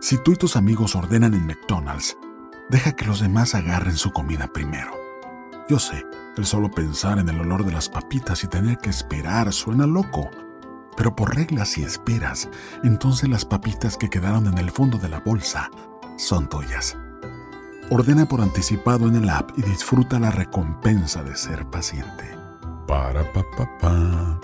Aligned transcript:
Si 0.00 0.16
tú 0.16 0.32
y 0.32 0.36
tus 0.36 0.54
amigos 0.54 0.94
ordenan 0.94 1.34
en 1.34 1.46
McDonald's, 1.46 2.16
deja 2.70 2.92
que 2.92 3.04
los 3.04 3.18
demás 3.18 3.56
agarren 3.56 3.96
su 3.96 4.12
comida 4.12 4.46
primero. 4.46 4.92
Yo 5.68 5.80
sé, 5.80 6.06
el 6.36 6.46
solo 6.46 6.70
pensar 6.70 7.18
en 7.18 7.28
el 7.28 7.40
olor 7.40 7.64
de 7.64 7.72
las 7.72 7.88
papitas 7.88 8.44
y 8.44 8.46
tener 8.46 8.78
que 8.78 8.90
esperar 8.90 9.52
suena 9.52 9.86
loco. 9.86 10.30
Pero 10.96 11.16
por 11.16 11.34
reglas 11.34 11.70
si 11.70 11.82
esperas, 11.82 12.48
entonces 12.84 13.28
las 13.28 13.44
papitas 13.44 13.96
que 13.96 14.08
quedaron 14.08 14.46
en 14.46 14.58
el 14.58 14.70
fondo 14.70 14.98
de 14.98 15.08
la 15.08 15.18
bolsa 15.18 15.68
son 16.16 16.48
tuyas. 16.48 16.96
Ordena 17.90 18.26
por 18.26 18.40
anticipado 18.40 19.08
en 19.08 19.16
el 19.16 19.28
app 19.28 19.50
y 19.58 19.62
disfruta 19.62 20.20
la 20.20 20.30
recompensa 20.30 21.24
de 21.24 21.34
ser 21.34 21.66
paciente. 21.70 22.36
Para 22.86 23.24
pa 23.32 23.42
pa 23.56 23.78
pa. 23.78 24.40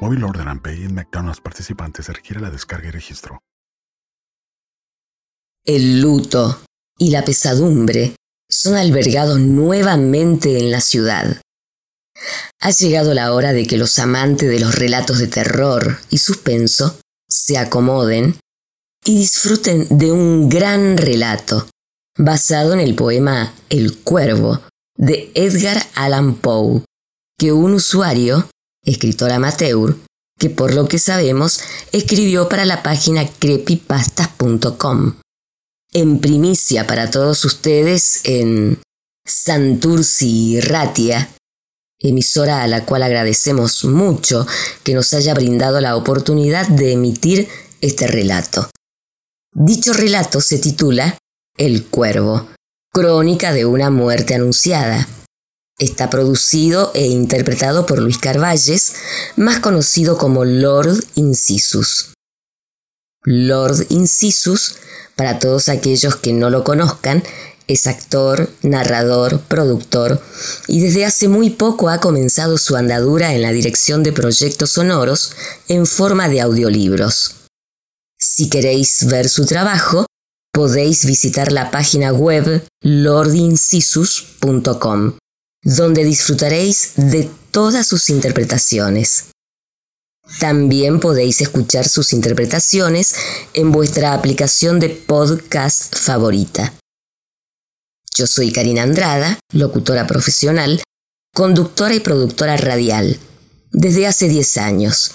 Móvil 0.00 0.22
Order 0.22 0.48
and 0.48 0.62
Pay 0.62 0.84
en 0.84 0.94
McDonald's 0.94 1.40
participantes 1.40 2.08
requiere 2.08 2.40
la 2.40 2.50
descarga 2.50 2.88
y 2.88 2.90
registro. 2.92 3.42
El 5.64 6.00
luto 6.00 6.60
y 6.98 7.10
la 7.10 7.24
pesadumbre 7.24 8.14
son 8.48 8.76
albergados 8.76 9.38
nuevamente 9.38 10.58
en 10.58 10.70
la 10.70 10.80
ciudad. 10.80 11.40
Ha 12.60 12.70
llegado 12.70 13.14
la 13.14 13.32
hora 13.32 13.52
de 13.52 13.66
que 13.66 13.76
los 13.76 13.98
amantes 13.98 14.48
de 14.48 14.60
los 14.60 14.74
relatos 14.74 15.18
de 15.18 15.28
terror 15.28 15.98
y 16.10 16.18
suspenso 16.18 16.98
se 17.28 17.56
acomoden 17.56 18.36
y 19.04 19.18
disfruten 19.18 19.86
de 19.90 20.12
un 20.12 20.48
gran 20.48 20.96
relato 20.96 21.68
basado 22.18 22.74
en 22.74 22.80
el 22.80 22.94
poema 22.94 23.54
El 23.68 23.98
Cuervo 23.98 24.60
de 24.96 25.30
Edgar 25.34 25.86
Allan 25.94 26.34
Poe, 26.34 26.82
que 27.38 27.52
un 27.52 27.74
usuario, 27.74 28.48
escritor 28.84 29.32
amateur, 29.32 29.96
que 30.38 30.50
por 30.50 30.74
lo 30.74 30.88
que 30.88 30.98
sabemos 30.98 31.60
escribió 31.92 32.48
para 32.48 32.66
la 32.66 32.82
página 32.82 33.26
creepypastas.com. 33.26 35.14
En 35.92 36.20
primicia 36.20 36.86
para 36.86 37.10
todos 37.10 37.44
ustedes 37.44 38.20
en 38.22 38.80
Santurci 39.26 40.60
Ratia, 40.60 41.30
emisora 41.98 42.62
a 42.62 42.68
la 42.68 42.86
cual 42.86 43.02
agradecemos 43.02 43.84
mucho 43.84 44.46
que 44.84 44.94
nos 44.94 45.12
haya 45.14 45.34
brindado 45.34 45.80
la 45.80 45.96
oportunidad 45.96 46.68
de 46.68 46.92
emitir 46.92 47.48
este 47.80 48.06
relato. 48.06 48.70
Dicho 49.52 49.92
relato 49.92 50.40
se 50.40 50.58
titula 50.58 51.18
El 51.58 51.86
Cuervo, 51.86 52.46
crónica 52.92 53.52
de 53.52 53.66
una 53.66 53.90
muerte 53.90 54.36
anunciada. 54.36 55.08
Está 55.76 56.08
producido 56.08 56.92
e 56.94 57.08
interpretado 57.08 57.84
por 57.84 57.98
Luis 57.98 58.18
Carvalles, 58.18 58.94
más 59.34 59.58
conocido 59.58 60.18
como 60.18 60.44
Lord 60.44 61.02
Incisus. 61.16 62.14
Lord 63.24 63.86
Incisus, 63.90 64.76
para 65.16 65.38
todos 65.38 65.68
aquellos 65.68 66.16
que 66.16 66.32
no 66.32 66.50
lo 66.50 66.64
conozcan, 66.64 67.22
es 67.70 67.86
actor, 67.86 68.50
narrador, 68.62 69.42
productor 69.42 70.20
y 70.66 70.80
desde 70.80 71.04
hace 71.04 71.28
muy 71.28 71.50
poco 71.50 71.88
ha 71.88 72.00
comenzado 72.00 72.58
su 72.58 72.74
andadura 72.74 73.32
en 73.32 73.42
la 73.42 73.52
dirección 73.52 74.02
de 74.02 74.12
proyectos 74.12 74.70
sonoros 74.70 75.30
en 75.68 75.86
forma 75.86 76.28
de 76.28 76.40
audiolibros. 76.40 77.36
Si 78.18 78.50
queréis 78.50 79.06
ver 79.06 79.28
su 79.28 79.46
trabajo, 79.46 80.04
podéis 80.52 81.06
visitar 81.06 81.52
la 81.52 81.70
página 81.70 82.12
web 82.12 82.66
lordincisus.com, 82.82 85.12
donde 85.62 86.04
disfrutaréis 86.04 86.94
de 86.96 87.30
todas 87.52 87.86
sus 87.86 88.10
interpretaciones. 88.10 89.26
También 90.38 91.00
podéis 91.00 91.40
escuchar 91.40 91.88
sus 91.88 92.12
interpretaciones 92.12 93.14
en 93.52 93.72
vuestra 93.72 94.14
aplicación 94.14 94.78
de 94.78 94.88
podcast 94.88 95.94
favorita. 95.96 96.72
Yo 98.16 98.26
soy 98.26 98.52
Karina 98.52 98.82
Andrada, 98.82 99.38
locutora 99.52 100.06
profesional, 100.06 100.82
conductora 101.34 101.94
y 101.94 102.00
productora 102.00 102.56
radial, 102.56 103.18
desde 103.72 104.06
hace 104.06 104.28
10 104.28 104.56
años. 104.58 105.12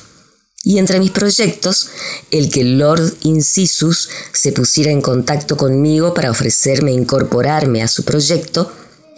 Y 0.63 0.79
entre 0.79 0.99
mis 0.99 1.11
proyectos, 1.11 1.89
el 2.31 2.49
que 2.49 2.63
Lord 2.63 3.13
Incisus 3.21 4.09
se 4.33 4.51
pusiera 4.51 4.91
en 4.91 5.01
contacto 5.01 5.57
conmigo 5.57 6.13
para 6.13 6.31
ofrecerme 6.31 6.91
incorporarme 6.91 7.83
a 7.83 7.87
su 7.87 8.03
proyecto, 8.03 8.71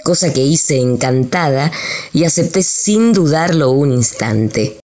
cosa 0.04 0.34
que 0.34 0.42
hice 0.42 0.78
encantada 0.78 1.72
y 2.12 2.26
acepté 2.26 2.64
sin 2.64 3.14
dudarlo 3.14 3.72
un 3.72 3.94
instante. 3.94 4.80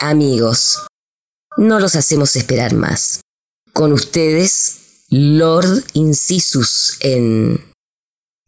Amigos, 0.00 0.86
no 1.56 1.80
los 1.80 1.96
hacemos 1.96 2.36
esperar 2.36 2.72
más. 2.72 3.20
Con 3.72 3.92
ustedes, 3.92 5.04
Lord 5.08 5.82
Incisus 5.92 6.98
en 7.00 7.72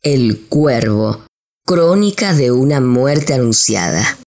el 0.02 0.46
Cuervo, 0.48 1.24
crónica 1.66 2.34
de 2.34 2.52
una 2.52 2.80
muerte 2.80 3.34
anunciada. 3.34 4.19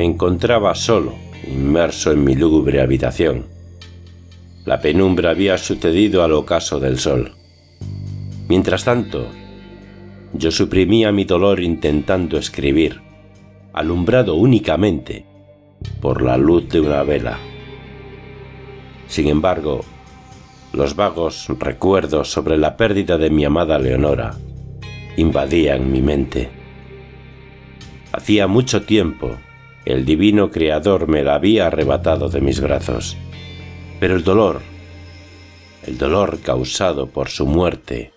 Me 0.00 0.06
encontraba 0.06 0.74
solo, 0.74 1.12
inmerso 1.46 2.10
en 2.10 2.24
mi 2.24 2.34
lúgubre 2.34 2.80
habitación. 2.80 3.44
La 4.64 4.80
penumbra 4.80 5.28
había 5.28 5.58
sucedido 5.58 6.24
al 6.24 6.32
ocaso 6.32 6.80
del 6.80 6.98
sol. 6.98 7.32
Mientras 8.48 8.84
tanto, 8.84 9.28
yo 10.32 10.50
suprimía 10.52 11.12
mi 11.12 11.24
dolor 11.24 11.60
intentando 11.60 12.38
escribir, 12.38 13.02
alumbrado 13.74 14.36
únicamente 14.36 15.26
por 16.00 16.22
la 16.22 16.38
luz 16.38 16.66
de 16.70 16.80
una 16.80 17.02
vela. 17.02 17.38
Sin 19.06 19.28
embargo, 19.28 19.82
los 20.72 20.96
vagos 20.96 21.46
recuerdos 21.58 22.32
sobre 22.32 22.56
la 22.56 22.78
pérdida 22.78 23.18
de 23.18 23.28
mi 23.28 23.44
amada 23.44 23.78
Leonora 23.78 24.34
invadían 25.18 25.92
mi 25.92 26.00
mente. 26.00 26.48
Hacía 28.12 28.46
mucho 28.46 28.80
tiempo 28.84 29.36
el 29.84 30.04
divino 30.04 30.50
Creador 30.50 31.08
me 31.08 31.22
la 31.22 31.34
había 31.34 31.66
arrebatado 31.66 32.28
de 32.28 32.40
mis 32.40 32.60
brazos. 32.60 33.16
Pero 33.98 34.16
el 34.16 34.24
dolor, 34.24 34.60
el 35.86 35.98
dolor 35.98 36.40
causado 36.40 37.06
por 37.06 37.28
su 37.28 37.46
muerte, 37.46 38.12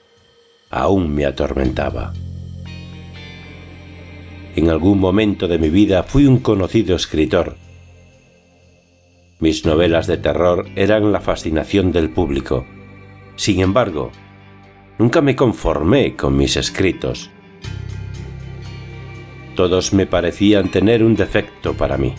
aún 0.69 1.13
me 1.13 1.25
atormentaba. 1.25 2.13
En 4.55 4.69
algún 4.69 4.99
momento 4.99 5.47
de 5.47 5.57
mi 5.57 5.69
vida 5.69 6.03
fui 6.03 6.25
un 6.25 6.39
conocido 6.39 6.95
escritor. 6.95 7.55
Mis 9.39 9.65
novelas 9.65 10.07
de 10.07 10.17
terror 10.17 10.67
eran 10.75 11.11
la 11.11 11.19
fascinación 11.19 11.91
del 11.91 12.09
público. 12.09 12.65
Sin 13.35 13.61
embargo, 13.61 14.11
nunca 14.99 15.21
me 15.21 15.35
conformé 15.35 16.15
con 16.15 16.37
mis 16.37 16.55
escritos 16.55 17.31
todos 19.55 19.93
me 19.93 20.05
parecían 20.05 20.69
tener 20.69 21.03
un 21.03 21.15
defecto 21.15 21.73
para 21.73 21.97
mí. 21.97 22.13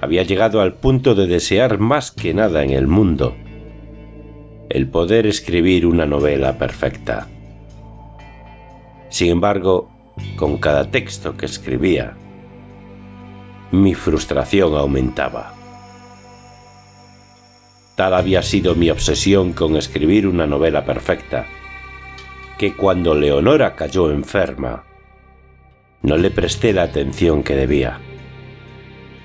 Había 0.00 0.22
llegado 0.22 0.60
al 0.60 0.74
punto 0.74 1.14
de 1.14 1.26
desear 1.26 1.78
más 1.78 2.10
que 2.10 2.34
nada 2.34 2.62
en 2.62 2.70
el 2.70 2.86
mundo 2.86 3.34
el 4.68 4.88
poder 4.88 5.26
escribir 5.26 5.86
una 5.86 6.06
novela 6.06 6.58
perfecta. 6.58 7.28
Sin 9.08 9.30
embargo, 9.30 9.88
con 10.36 10.58
cada 10.58 10.90
texto 10.90 11.36
que 11.36 11.46
escribía, 11.46 12.16
mi 13.70 13.94
frustración 13.94 14.74
aumentaba. 14.74 15.54
Tal 17.94 18.14
había 18.14 18.42
sido 18.42 18.74
mi 18.74 18.90
obsesión 18.90 19.52
con 19.52 19.76
escribir 19.76 20.26
una 20.26 20.46
novela 20.46 20.84
perfecta, 20.84 21.46
que 22.58 22.74
cuando 22.74 23.14
Leonora 23.14 23.74
cayó 23.74 24.10
enferma, 24.10 24.84
no 26.06 26.16
le 26.16 26.30
presté 26.30 26.72
la 26.72 26.84
atención 26.84 27.42
que 27.42 27.56
debía. 27.56 27.98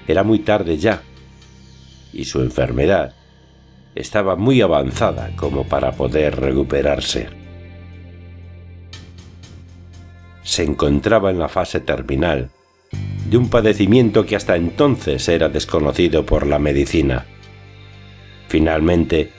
Era 0.08 0.24
muy 0.24 0.40
tarde 0.40 0.78
ya, 0.78 1.04
y 2.12 2.26
su 2.26 2.42
enfermedad 2.42 3.14
estaba 3.94 4.36
muy 4.36 4.62
avanzada 4.62 5.30
como 5.36 5.66
para 5.66 5.92
poder 5.92 6.40
recuperarse. 6.40 7.30
Se 10.42 10.64
encontraba 10.64 11.30
en 11.30 11.38
la 11.38 11.50
fase 11.50 11.82
terminal 11.82 12.50
de 13.30 13.38
un 13.38 13.50
padecimiento 13.50 14.26
que 14.26 14.36
hasta 14.36 14.56
entonces 14.56 15.30
era 15.30 15.50
desconocido 15.50 16.26
por 16.26 16.48
la 16.48 16.58
medicina. 16.58 17.28
Finalmente, 18.48 19.30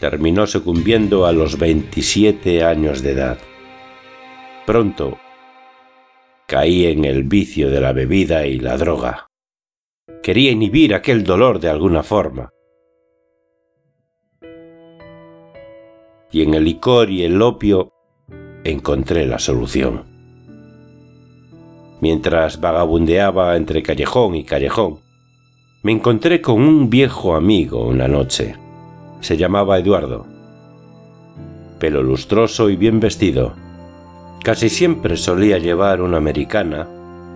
terminó 0.00 0.48
sucumbiendo 0.48 1.26
a 1.26 1.32
los 1.32 1.58
27 1.58 2.64
años 2.64 3.02
de 3.02 3.12
edad. 3.12 3.38
Pronto, 4.66 5.18
caí 6.46 6.86
en 6.86 7.04
el 7.04 7.24
vicio 7.24 7.70
de 7.70 7.80
la 7.80 7.92
bebida 7.92 8.46
y 8.46 8.60
la 8.60 8.76
droga. 8.76 9.26
Quería 10.22 10.52
inhibir 10.52 10.94
aquel 10.94 11.24
dolor 11.24 11.58
de 11.58 11.68
alguna 11.68 12.02
forma. 12.02 12.50
Y 16.30 16.42
en 16.42 16.54
el 16.54 16.64
licor 16.64 17.10
y 17.10 17.24
el 17.24 17.42
opio 17.42 17.90
encontré 18.64 19.26
la 19.26 19.38
solución. 19.38 20.04
Mientras 22.00 22.60
vagabundeaba 22.60 23.56
entre 23.56 23.82
callejón 23.82 24.36
y 24.36 24.44
callejón, 24.44 25.00
me 25.82 25.92
encontré 25.92 26.40
con 26.40 26.60
un 26.60 26.90
viejo 26.90 27.34
amigo 27.34 27.86
una 27.86 28.06
noche. 28.06 28.54
Se 29.20 29.36
llamaba 29.36 29.78
Eduardo. 29.78 30.26
Pelo 31.78 32.02
lustroso 32.02 32.70
y 32.70 32.76
bien 32.76 33.00
vestido. 33.00 33.65
Casi 34.46 34.68
siempre 34.68 35.16
solía 35.16 35.58
llevar 35.58 36.00
una 36.00 36.18
americana, 36.18 36.86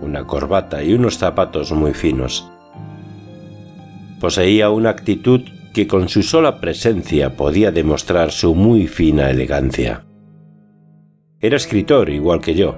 una 0.01 0.25
corbata 0.25 0.81
y 0.81 0.93
unos 0.93 1.17
zapatos 1.17 1.73
muy 1.73 1.93
finos. 1.93 2.49
Poseía 4.21 4.69
una 4.69 4.91
actitud 4.91 5.41
que 5.73 5.87
con 5.87 6.07
su 6.07 6.23
sola 6.23 6.61
presencia 6.61 7.35
podía 7.35 7.73
demostrar 7.73 8.31
su 8.31 8.55
muy 8.55 8.87
fina 8.87 9.29
elegancia. 9.29 10.05
Era 11.41 11.57
escritor 11.57 12.09
igual 12.09 12.39
que 12.39 12.53
yo, 12.53 12.77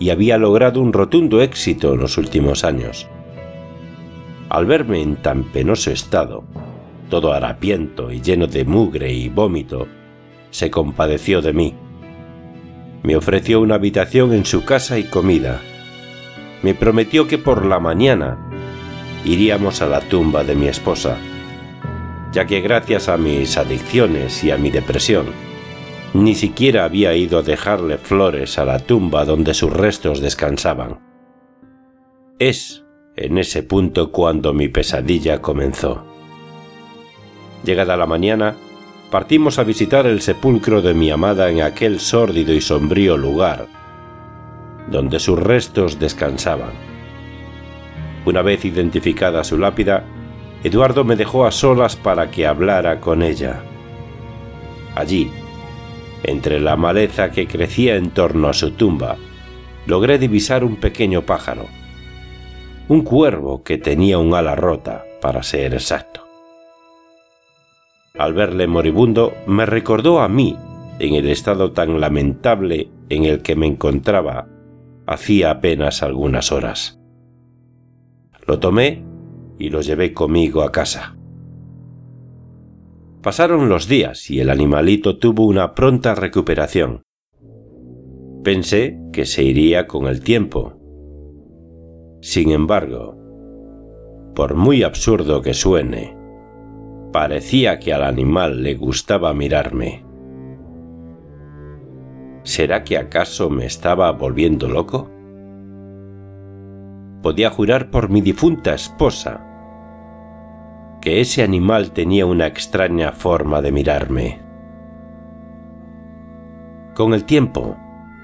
y 0.00 0.10
había 0.10 0.38
logrado 0.38 0.80
un 0.80 0.92
rotundo 0.92 1.40
éxito 1.40 1.94
en 1.94 2.00
los 2.00 2.18
últimos 2.18 2.64
años. 2.64 3.06
Al 4.48 4.66
verme 4.66 5.00
en 5.02 5.14
tan 5.14 5.44
penoso 5.52 5.92
estado, 5.92 6.42
todo 7.08 7.32
harapiento 7.32 8.10
y 8.10 8.20
lleno 8.20 8.48
de 8.48 8.64
mugre 8.64 9.12
y 9.12 9.28
vómito, 9.28 9.86
se 10.50 10.68
compadeció 10.68 11.40
de 11.42 11.52
mí. 11.52 11.85
Me 13.02 13.16
ofreció 13.16 13.60
una 13.60 13.76
habitación 13.76 14.32
en 14.32 14.44
su 14.44 14.64
casa 14.64 14.98
y 14.98 15.04
comida. 15.04 15.60
Me 16.62 16.74
prometió 16.74 17.26
que 17.28 17.38
por 17.38 17.64
la 17.64 17.78
mañana 17.78 18.38
iríamos 19.24 19.82
a 19.82 19.86
la 19.86 20.00
tumba 20.00 20.44
de 20.44 20.54
mi 20.54 20.68
esposa, 20.68 21.16
ya 22.32 22.46
que 22.46 22.60
gracias 22.60 23.08
a 23.08 23.16
mis 23.16 23.56
adicciones 23.56 24.42
y 24.44 24.50
a 24.50 24.56
mi 24.56 24.70
depresión, 24.70 25.26
ni 26.14 26.34
siquiera 26.34 26.84
había 26.84 27.14
ido 27.14 27.38
a 27.38 27.42
dejarle 27.42 27.98
flores 27.98 28.58
a 28.58 28.64
la 28.64 28.78
tumba 28.78 29.24
donde 29.24 29.54
sus 29.54 29.72
restos 29.72 30.20
descansaban. 30.20 31.00
Es 32.38 32.84
en 33.16 33.38
ese 33.38 33.62
punto 33.62 34.12
cuando 34.12 34.52
mi 34.52 34.68
pesadilla 34.68 35.40
comenzó. 35.40 36.04
Llegada 37.64 37.96
la 37.96 38.06
mañana, 38.06 38.56
partimos 39.10 39.58
a 39.58 39.64
visitar 39.64 40.06
el 40.06 40.20
sepulcro 40.20 40.82
de 40.82 40.94
mi 40.94 41.10
amada 41.10 41.50
en 41.50 41.62
aquel 41.62 42.00
sórdido 42.00 42.52
y 42.52 42.60
sombrío 42.60 43.16
lugar, 43.16 43.66
donde 44.88 45.20
sus 45.20 45.38
restos 45.38 45.98
descansaban. 45.98 46.72
Una 48.24 48.42
vez 48.42 48.64
identificada 48.64 49.44
su 49.44 49.58
lápida, 49.58 50.04
Eduardo 50.64 51.04
me 51.04 51.16
dejó 51.16 51.46
a 51.46 51.52
solas 51.52 51.96
para 51.96 52.30
que 52.30 52.46
hablara 52.46 53.00
con 53.00 53.22
ella. 53.22 53.62
Allí, 54.94 55.30
entre 56.22 56.58
la 56.58 56.76
maleza 56.76 57.30
que 57.30 57.46
crecía 57.46 57.96
en 57.96 58.10
torno 58.10 58.48
a 58.48 58.52
su 58.52 58.72
tumba, 58.72 59.16
logré 59.86 60.18
divisar 60.18 60.64
un 60.64 60.76
pequeño 60.76 61.22
pájaro 61.22 61.66
un 62.88 63.02
cuervo 63.02 63.64
que 63.64 63.78
tenía 63.78 64.18
un 64.18 64.32
ala 64.34 64.54
rota, 64.54 65.04
para 65.20 65.42
ser 65.42 65.74
exacto. 65.74 66.25
Al 68.18 68.34
verle 68.34 68.66
moribundo, 68.66 69.32
me 69.46 69.66
recordó 69.66 70.20
a 70.20 70.28
mí 70.28 70.56
en 70.98 71.14
el 71.14 71.28
estado 71.28 71.72
tan 71.72 72.00
lamentable 72.00 72.90
en 73.08 73.24
el 73.24 73.42
que 73.42 73.56
me 73.56 73.66
encontraba 73.66 74.48
hacía 75.06 75.50
apenas 75.50 76.02
algunas 76.02 76.50
horas. 76.50 76.98
Lo 78.46 78.58
tomé 78.58 79.04
y 79.58 79.70
lo 79.70 79.80
llevé 79.80 80.12
conmigo 80.12 80.62
a 80.62 80.72
casa. 80.72 81.16
Pasaron 83.22 83.68
los 83.68 83.88
días 83.88 84.30
y 84.30 84.40
el 84.40 84.50
animalito 84.50 85.18
tuvo 85.18 85.46
una 85.46 85.74
pronta 85.74 86.14
recuperación. 86.14 87.02
Pensé 88.44 88.98
que 89.12 89.26
se 89.26 89.42
iría 89.42 89.86
con 89.86 90.06
el 90.06 90.20
tiempo, 90.22 90.76
sin 92.20 92.50
embargo, 92.50 93.16
por 94.34 94.54
muy 94.54 94.82
absurdo 94.82 95.42
que 95.42 95.54
suene, 95.54 96.15
parecía 97.12 97.78
que 97.78 97.92
al 97.92 98.04
animal 98.04 98.62
le 98.62 98.74
gustaba 98.74 99.32
mirarme. 99.34 100.04
¿Será 102.42 102.84
que 102.84 102.96
acaso 102.98 103.50
me 103.50 103.66
estaba 103.66 104.10
volviendo 104.12 104.68
loco? 104.68 105.10
Podía 107.22 107.50
jurar 107.50 107.90
por 107.90 108.08
mi 108.08 108.20
difunta 108.20 108.74
esposa 108.74 109.42
que 111.00 111.20
ese 111.20 111.42
animal 111.42 111.92
tenía 111.92 112.26
una 112.26 112.46
extraña 112.46 113.12
forma 113.12 113.62
de 113.62 113.72
mirarme. 113.72 114.40
Con 116.94 117.14
el 117.14 117.24
tiempo, 117.24 117.76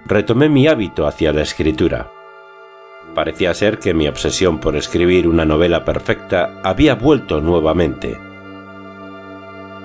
retomé 0.06 0.48
mi 0.48 0.66
hábito 0.66 1.06
hacia 1.06 1.32
la 1.32 1.42
escritura 1.42 2.10
Parecía 3.14 3.52
ser 3.52 3.78
que 3.78 3.92
mi 3.92 4.08
obsesión 4.08 4.58
por 4.58 4.74
escribir 4.74 5.28
una 5.28 5.44
novela 5.44 5.84
perfecta 5.84 6.60
había 6.64 6.94
vuelto 6.94 7.42
nuevamente. 7.42 8.16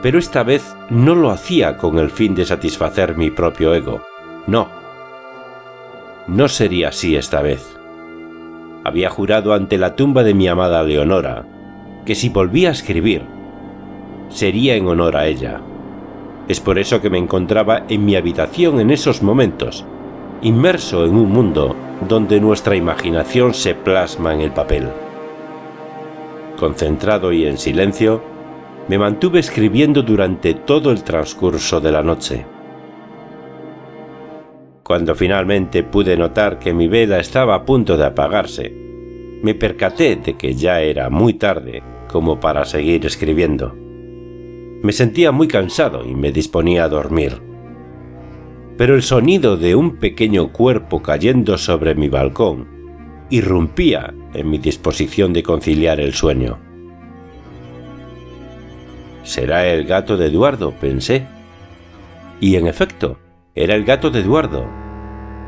Pero 0.07 0.19
esta 0.19 0.43
vez 0.43 0.73
no 0.89 1.15
lo 1.15 1.31
hacía 1.31 1.75
con 1.75 1.99
el 1.99 2.09
fin 2.09 2.33
de 2.33 2.45
satisfacer 2.45 3.17
mi 3.17 3.29
propio 3.29 3.73
ego. 3.73 4.03
No. 4.47 4.69
No 6.27 6.47
sería 6.47 6.87
así 6.87 7.17
esta 7.17 7.41
vez. 7.41 7.77
Había 8.85 9.09
jurado 9.09 9.53
ante 9.53 9.77
la 9.77 9.97
tumba 9.97 10.23
de 10.23 10.33
mi 10.33 10.47
amada 10.47 10.81
Leonora 10.83 11.45
que 12.05 12.15
si 12.15 12.29
volvía 12.29 12.69
a 12.69 12.71
escribir, 12.71 13.23
sería 14.29 14.77
en 14.77 14.87
honor 14.87 15.17
a 15.17 15.27
ella. 15.27 15.59
Es 16.47 16.61
por 16.61 16.79
eso 16.79 17.01
que 17.01 17.09
me 17.09 17.17
encontraba 17.17 17.83
en 17.89 18.05
mi 18.05 18.15
habitación 18.15 18.79
en 18.79 18.91
esos 18.91 19.21
momentos, 19.21 19.83
inmerso 20.41 21.05
en 21.05 21.15
un 21.17 21.29
mundo 21.29 21.75
donde 22.07 22.39
nuestra 22.39 22.77
imaginación 22.77 23.53
se 23.53 23.75
plasma 23.75 24.33
en 24.33 24.39
el 24.39 24.51
papel. 24.51 24.87
Concentrado 26.57 27.33
y 27.33 27.45
en 27.45 27.57
silencio, 27.57 28.36
me 28.87 28.97
mantuve 28.97 29.39
escribiendo 29.39 30.01
durante 30.01 30.53
todo 30.53 30.91
el 30.91 31.03
transcurso 31.03 31.81
de 31.81 31.91
la 31.91 32.03
noche. 32.03 32.45
Cuando 34.83 35.15
finalmente 35.15 35.83
pude 35.83 36.15
notar 36.15 36.59
que 36.59 36.73
mi 36.73 36.87
vela 36.87 37.19
estaba 37.19 37.55
a 37.55 37.65
punto 37.65 37.97
de 37.97 38.05
apagarse, 38.05 38.73
me 39.43 39.53
percaté 39.53 40.15
de 40.15 40.35
que 40.35 40.53
ya 40.53 40.81
era 40.81 41.09
muy 41.09 41.33
tarde 41.33 41.83
como 42.07 42.39
para 42.39 42.63
seguir 42.65 43.05
escribiendo. 43.05 43.75
Me 43.75 44.93
sentía 44.93 45.31
muy 45.31 45.47
cansado 45.47 46.05
y 46.05 46.15
me 46.15 46.31
disponía 46.31 46.85
a 46.85 46.89
dormir 46.89 47.47
pero 48.77 48.93
el 48.95 49.01
sonido 49.01 49.57
de 49.57 49.75
un 49.75 49.97
pequeño 49.97 50.53
cuerpo 50.53 51.01
cayendo 51.01 51.57
sobre 51.57 51.95
mi 51.95 52.09
balcón 52.09 52.67
irrumpía 53.29 54.13
en 54.33 54.49
mi 54.49 54.59
disposición 54.59 55.33
de 55.33 55.43
conciliar 55.43 55.99
el 55.99 56.13
sueño. 56.13 56.66
Será 59.27 59.67
el 59.67 59.83
gato 59.83 60.15
de 60.15 60.27
Eduardo, 60.27 60.71
pensé. 60.71 61.27
Y 62.39 62.55
en 62.55 62.65
efecto, 62.65 63.19
era 63.55 63.75
el 63.75 63.83
gato 63.83 64.09
de 64.09 64.21
Eduardo. 64.21 64.65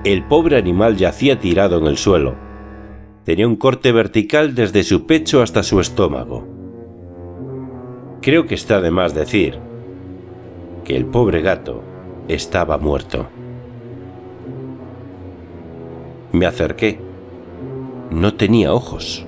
El 0.03 0.25
pobre 0.25 0.57
animal 0.57 0.98
yacía 0.98 1.39
tirado 1.39 1.77
en 1.77 1.86
el 1.86 1.95
suelo. 1.95 2.36
Tenía 3.24 3.48
un 3.48 3.55
corte 3.55 3.93
vertical 3.93 4.53
desde 4.53 4.83
su 4.83 5.05
pecho 5.05 5.41
hasta 5.41 5.63
su 5.63 5.79
estómago. 5.79 6.45
Creo 8.21 8.48
que 8.48 8.55
está 8.55 8.81
de 8.81 8.91
más 8.91 9.13
decir 9.13 9.57
que 10.83 10.98
el 10.98 11.05
pobre 11.05 11.41
gato 11.41 11.81
estaba 12.27 12.77
muerto. 12.79 13.29
Me 16.33 16.45
acerqué. 16.45 17.00
No 18.12 18.33
tenía 18.33 18.74
ojos. 18.74 19.25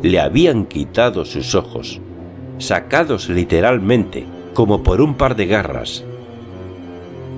Le 0.00 0.18
habían 0.18 0.64
quitado 0.64 1.26
sus 1.26 1.54
ojos, 1.54 2.00
sacados 2.60 3.28
literalmente, 3.28 4.24
como 4.54 4.82
por 4.82 5.00
un 5.00 5.14
par 5.14 5.36
de 5.36 5.46
garras. 5.46 6.04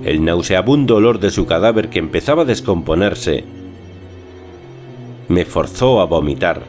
El 0.03 0.23
nauseabundo 0.23 0.97
olor 0.97 1.19
de 1.19 1.31
su 1.31 1.45
cadáver 1.45 1.89
que 1.89 1.99
empezaba 1.99 2.43
a 2.43 2.45
descomponerse 2.45 3.45
me 5.29 5.45
forzó 5.45 6.01
a 6.01 6.05
vomitar 6.05 6.61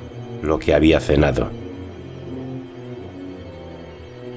lo 0.42 0.58
que 0.58 0.75
había 0.75 1.00
cenado. 1.00 1.50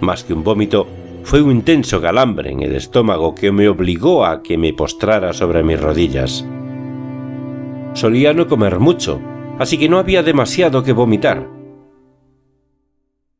Más 0.01 0.23
que 0.23 0.33
un 0.33 0.43
vómito, 0.43 0.87
fue 1.23 1.41
un 1.41 1.51
intenso 1.51 1.99
galambre 1.99 2.51
en 2.51 2.61
el 2.61 2.75
estómago 2.75 3.35
que 3.35 3.51
me 3.51 3.67
obligó 3.67 4.25
a 4.25 4.41
que 4.41 4.57
me 4.57 4.73
postrara 4.73 5.33
sobre 5.33 5.63
mis 5.63 5.79
rodillas. 5.79 6.45
solía 7.93 8.33
no 8.33 8.47
comer 8.47 8.79
mucho, 8.79 9.19
así 9.59 9.77
que 9.77 9.89
no 9.89 9.97
había 9.97 10.23
demasiado 10.23 10.83
que 10.83 10.93
vomitar. 10.93 11.56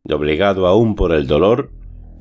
Doblegado 0.07 0.67
aún 0.67 0.95
por 0.95 1.11
el 1.11 1.27
dolor, 1.27 1.69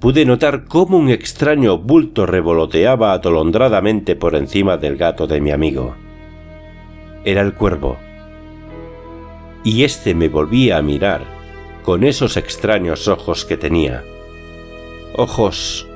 pude 0.00 0.24
notar 0.24 0.64
cómo 0.64 0.98
un 0.98 1.08
extraño 1.08 1.78
bulto 1.78 2.26
revoloteaba 2.26 3.12
atolondradamente 3.12 4.16
por 4.16 4.34
encima 4.34 4.76
del 4.76 4.96
gato 4.96 5.28
de 5.28 5.40
mi 5.40 5.52
amigo. 5.52 5.94
Era 7.24 7.42
el 7.42 7.54
cuervo. 7.54 7.96
Y 9.62 9.84
éste 9.84 10.16
me 10.16 10.28
volvía 10.28 10.78
a 10.78 10.82
mirar 10.82 11.22
con 11.84 12.02
esos 12.02 12.36
extraños 12.36 13.06
ojos 13.06 13.44
que 13.44 13.56
tenía. 13.56 14.02
Ojos 15.14 15.86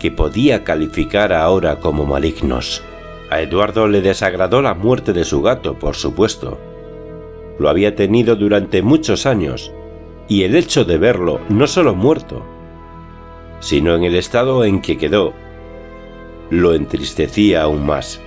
que 0.00 0.10
podía 0.10 0.64
calificar 0.64 1.32
ahora 1.32 1.78
como 1.78 2.04
malignos. 2.04 2.82
A 3.30 3.40
Eduardo 3.42 3.86
le 3.86 4.00
desagradó 4.00 4.60
la 4.60 4.74
muerte 4.74 5.12
de 5.12 5.22
su 5.22 5.40
gato, 5.40 5.78
por 5.78 5.94
supuesto. 5.94 6.58
Lo 7.60 7.68
había 7.68 7.94
tenido 7.94 8.34
durante 8.34 8.82
muchos 8.82 9.24
años, 9.26 9.72
y 10.28 10.44
el 10.44 10.54
hecho 10.56 10.84
de 10.84 10.98
verlo 10.98 11.40
no 11.48 11.66
solo 11.66 11.94
muerto, 11.94 12.42
sino 13.60 13.94
en 13.94 14.04
el 14.04 14.16
estado 14.16 14.64
en 14.64 14.80
que 14.80 14.98
quedó, 14.98 15.32
lo 16.50 16.74
entristecía 16.74 17.62
aún 17.62 17.86
más. 17.86 18.20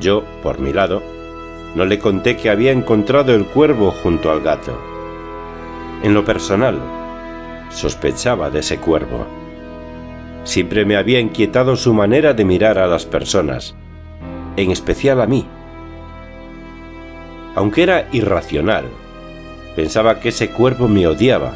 Yo, 0.00 0.24
por 0.42 0.58
mi 0.58 0.72
lado, 0.72 1.02
no 1.74 1.84
le 1.84 1.98
conté 1.98 2.36
que 2.36 2.50
había 2.50 2.72
encontrado 2.72 3.34
el 3.34 3.46
cuervo 3.46 3.90
junto 3.90 4.30
al 4.30 4.40
gato. 4.40 4.76
En 6.02 6.12
lo 6.12 6.24
personal, 6.24 6.78
sospechaba 7.70 8.50
de 8.50 8.60
ese 8.60 8.78
cuervo. 8.78 9.26
Siempre 10.44 10.84
me 10.84 10.96
había 10.96 11.20
inquietado 11.20 11.76
su 11.76 11.92
manera 11.92 12.34
de 12.34 12.44
mirar 12.44 12.78
a 12.78 12.86
las 12.86 13.06
personas, 13.06 13.74
en 14.56 14.70
especial 14.70 15.20
a 15.20 15.26
mí. 15.26 15.46
Aunque 17.54 17.82
era 17.82 18.08
irracional, 18.12 18.84
pensaba 19.76 20.18
que 20.18 20.30
ese 20.30 20.50
cuervo 20.50 20.88
me 20.88 21.06
odiaba, 21.06 21.52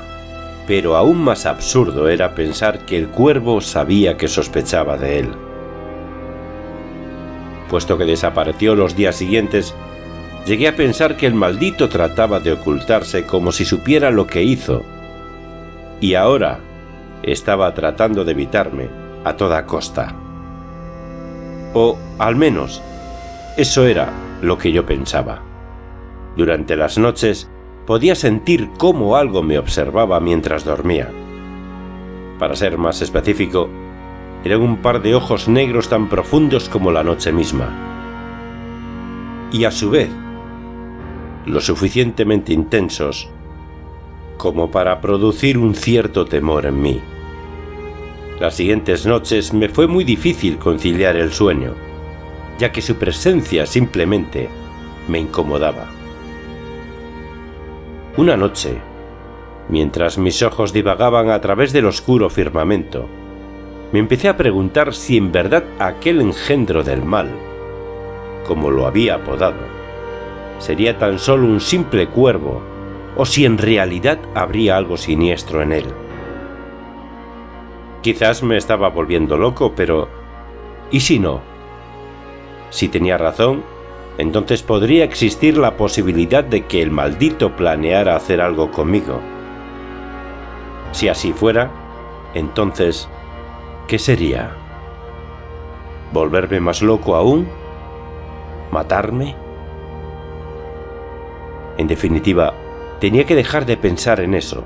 pero 0.66 0.96
aún 0.96 1.18
más 1.24 1.46
absurdo 1.46 2.08
era 2.08 2.34
pensar 2.34 2.80
que 2.80 2.96
el 2.96 3.08
cuervo 3.08 3.60
sabía 3.62 4.16
que 4.16 4.28
sospechaba 4.28 4.98
de 4.98 5.20
él. 5.20 5.28
Puesto 7.70 7.96
que 7.96 8.04
desapareció 8.04 8.76
los 8.76 8.94
días 8.94 9.16
siguientes, 9.16 9.74
llegué 10.46 10.68
a 10.68 10.76
pensar 10.76 11.16
que 11.16 11.26
el 11.26 11.34
maldito 11.34 11.88
trataba 11.88 12.40
de 12.40 12.52
ocultarse 12.52 13.26
como 13.26 13.52
si 13.52 13.64
supiera 13.64 14.10
lo 14.10 14.26
que 14.26 14.42
hizo. 14.42 14.84
Y 16.00 16.14
ahora 16.14 16.60
estaba 17.22 17.72
tratando 17.74 18.24
de 18.24 18.32
evitarme 18.32 18.88
a 19.24 19.34
toda 19.34 19.66
costa. 19.66 20.14
O, 21.74 21.98
al 22.18 22.36
menos, 22.36 22.82
eso 23.56 23.86
era 23.86 24.10
lo 24.42 24.58
que 24.58 24.72
yo 24.72 24.84
pensaba. 24.86 25.42
Durante 26.36 26.76
las 26.76 26.96
noches 26.96 27.49
podía 27.90 28.14
sentir 28.14 28.70
cómo 28.78 29.16
algo 29.16 29.42
me 29.42 29.58
observaba 29.58 30.20
mientras 30.20 30.64
dormía. 30.64 31.10
Para 32.38 32.54
ser 32.54 32.78
más 32.78 33.02
específico, 33.02 33.68
eran 34.44 34.60
un 34.60 34.76
par 34.76 35.02
de 35.02 35.16
ojos 35.16 35.48
negros 35.48 35.88
tan 35.88 36.08
profundos 36.08 36.68
como 36.68 36.92
la 36.92 37.02
noche 37.02 37.32
misma. 37.32 39.48
Y 39.50 39.64
a 39.64 39.72
su 39.72 39.90
vez, 39.90 40.08
lo 41.46 41.60
suficientemente 41.60 42.52
intensos 42.52 43.28
como 44.36 44.70
para 44.70 45.00
producir 45.00 45.58
un 45.58 45.74
cierto 45.74 46.26
temor 46.26 46.66
en 46.66 46.80
mí. 46.80 47.00
Las 48.38 48.54
siguientes 48.54 49.04
noches 49.04 49.52
me 49.52 49.68
fue 49.68 49.88
muy 49.88 50.04
difícil 50.04 50.58
conciliar 50.58 51.16
el 51.16 51.32
sueño, 51.32 51.74
ya 52.56 52.70
que 52.70 52.82
su 52.82 52.94
presencia 52.94 53.66
simplemente 53.66 54.48
me 55.08 55.18
incomodaba. 55.18 55.99
Una 58.16 58.36
noche, 58.36 58.76
mientras 59.68 60.18
mis 60.18 60.42
ojos 60.42 60.72
divagaban 60.72 61.30
a 61.30 61.40
través 61.40 61.72
del 61.72 61.86
oscuro 61.86 62.28
firmamento, 62.28 63.08
me 63.92 64.00
empecé 64.00 64.28
a 64.28 64.36
preguntar 64.36 64.94
si 64.94 65.16
en 65.16 65.30
verdad 65.30 65.62
aquel 65.78 66.20
engendro 66.20 66.82
del 66.82 67.04
mal, 67.04 67.30
como 68.48 68.68
lo 68.70 68.86
había 68.86 69.14
apodado, 69.14 69.60
sería 70.58 70.98
tan 70.98 71.20
solo 71.20 71.46
un 71.46 71.60
simple 71.60 72.08
cuervo 72.08 72.60
o 73.16 73.24
si 73.24 73.44
en 73.44 73.58
realidad 73.58 74.18
habría 74.34 74.76
algo 74.76 74.96
siniestro 74.96 75.62
en 75.62 75.72
él. 75.72 75.84
Quizás 78.02 78.42
me 78.42 78.56
estaba 78.56 78.88
volviendo 78.88 79.36
loco, 79.36 79.72
pero 79.76 80.08
¿y 80.90 80.98
si 80.98 81.20
no? 81.20 81.42
Si 82.70 82.88
tenía 82.88 83.18
razón, 83.18 83.62
entonces 84.20 84.62
podría 84.62 85.04
existir 85.04 85.56
la 85.56 85.78
posibilidad 85.78 86.44
de 86.44 86.66
que 86.66 86.82
el 86.82 86.90
maldito 86.90 87.56
planeara 87.56 88.16
hacer 88.16 88.42
algo 88.42 88.70
conmigo. 88.70 89.18
Si 90.92 91.08
así 91.08 91.32
fuera, 91.32 91.70
entonces, 92.34 93.08
¿qué 93.88 93.98
sería? 93.98 94.54
¿Volverme 96.12 96.60
más 96.60 96.82
loco 96.82 97.16
aún? 97.16 97.48
¿Matarme? 98.70 99.36
En 101.78 101.86
definitiva, 101.86 102.52
tenía 103.00 103.24
que 103.24 103.34
dejar 103.34 103.64
de 103.64 103.78
pensar 103.78 104.20
en 104.20 104.34
eso, 104.34 104.64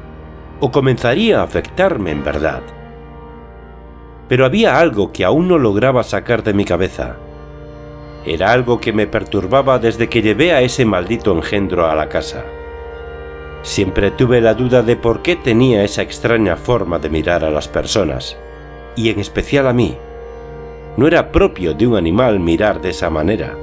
o 0.59 0.73
comenzaría 0.73 1.41
a 1.41 1.45
afectarme 1.45 2.11
en 2.11 2.25
verdad. 2.25 2.63
Pero 4.29 4.47
había 4.47 4.81
algo 4.81 5.13
que 5.13 5.25
aún 5.25 5.47
no 5.47 5.59
lograba 5.59 6.03
sacar 6.03 6.43
de 6.43 6.55
mi 6.55 6.65
cabeza. 6.65 7.19
Era 8.27 8.53
algo 8.53 8.81
que 8.81 8.93
me 8.93 9.07
perturbaba 9.07 9.79
desde 9.79 10.09
que 10.09 10.23
llevé 10.23 10.53
a 10.53 10.63
ese 10.63 10.85
maldito 10.85 11.33
engendro 11.33 11.87
a 11.87 11.95
la 11.95 12.09
casa. 12.09 12.45
Siempre 13.63 14.11
tuve 14.11 14.41
la 14.41 14.55
duda 14.55 14.83
de 14.83 14.97
por 14.97 15.23
qué 15.23 15.37
tenía 15.37 15.85
esa 15.85 16.03
extraña 16.03 16.57
forma 16.57 16.99
de 16.99 17.11
mirar 17.11 17.45
a 17.45 17.51
las 17.51 17.69
personas, 17.69 18.37
y 18.97 19.11
en 19.11 19.21
especial 19.21 19.67
a 19.67 19.73
mí. 19.73 19.97
No 20.97 21.07
era 21.07 21.33
propio 21.33 21.75
de 21.75 21.87
un 21.87 21.97
animal 21.97 22.41
mirar 22.41 22.81
de 22.81 22.91
esa 22.91 23.11
manera. 23.11 23.57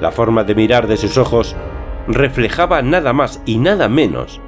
La 0.00 0.10
forma 0.10 0.44
de 0.44 0.54
mirar 0.54 0.86
de 0.86 0.96
sus 0.96 1.18
ojos 1.18 1.56
reflejaba 2.08 2.82
nada 2.82 3.12
más 3.12 3.42
y 3.46 3.58
nada 3.58 3.88
menos 3.88 4.40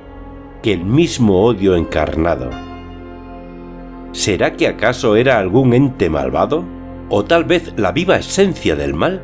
que 0.63 0.73
el 0.73 0.85
mismo 0.85 1.45
odio 1.45 1.77
encarnado. 1.77 2.51
¿Será 4.13 4.53
que 4.53 4.69
acaso 4.69 5.17
era 5.17 5.39
algún 5.39 5.75
ente 5.75 6.09
malvado? 6.09 6.65
¿O 7.09 7.25
tal 7.25 7.45
vez 7.45 7.75
la 7.77 7.93
viva 7.93 8.17
esencia 8.17 8.77
del 8.77 8.95
mal? 8.95 9.23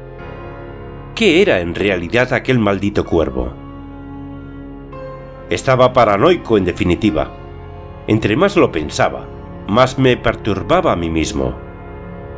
¿Qué 1.14 1.40
era 1.40 1.60
en 1.60 1.74
realidad 1.74 2.32
aquel 2.32 2.58
maldito 2.58 3.06
cuervo? 3.06 3.52
Estaba 5.48 5.92
paranoico 5.92 6.58
en 6.58 6.64
definitiva. 6.64 7.30
Entre 8.06 8.36
más 8.36 8.56
lo 8.56 8.70
pensaba, 8.70 9.26
más 9.66 9.98
me 9.98 10.16
perturbaba 10.16 10.92
a 10.92 10.96
mí 10.96 11.08
mismo. 11.08 11.54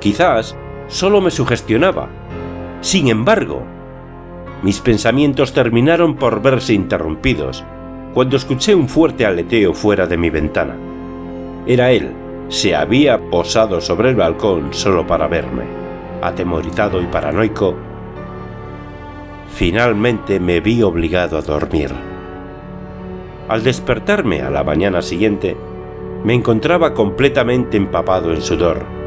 Quizás 0.01 0.57
solo 0.87 1.21
me 1.21 1.31
sugestionaba. 1.31 2.09
Sin 2.81 3.09
embargo, 3.09 3.63
mis 4.63 4.81
pensamientos 4.81 5.53
terminaron 5.53 6.15
por 6.15 6.41
verse 6.41 6.73
interrumpidos 6.73 7.65
cuando 8.15 8.37
escuché 8.37 8.75
un 8.75 8.89
fuerte 8.89 9.27
aleteo 9.27 9.75
fuera 9.75 10.07
de 10.07 10.17
mi 10.17 10.31
ventana. 10.31 10.77
Era 11.67 11.91
él. 11.91 12.22
Se 12.53 12.77
había 12.77 13.31
posado 13.31 13.81
sobre 13.81 14.11
el 14.11 14.15
balcón 14.15 14.75
solo 14.75 15.07
para 15.07 15.27
verme. 15.27 15.65
Atemorizado 16.21 17.01
y 17.01 17.07
paranoico, 17.07 17.75
finalmente 19.49 20.39
me 20.39 20.61
vi 20.61 20.83
obligado 20.83 21.39
a 21.39 21.41
dormir. 21.41 21.91
Al 23.49 23.65
despertarme 23.65 24.43
a 24.43 24.51
la 24.51 24.63
mañana 24.63 25.01
siguiente, 25.01 25.57
me 26.23 26.35
encontraba 26.35 26.93
completamente 26.93 27.79
empapado 27.79 28.33
en 28.33 28.43
sudor 28.43 29.03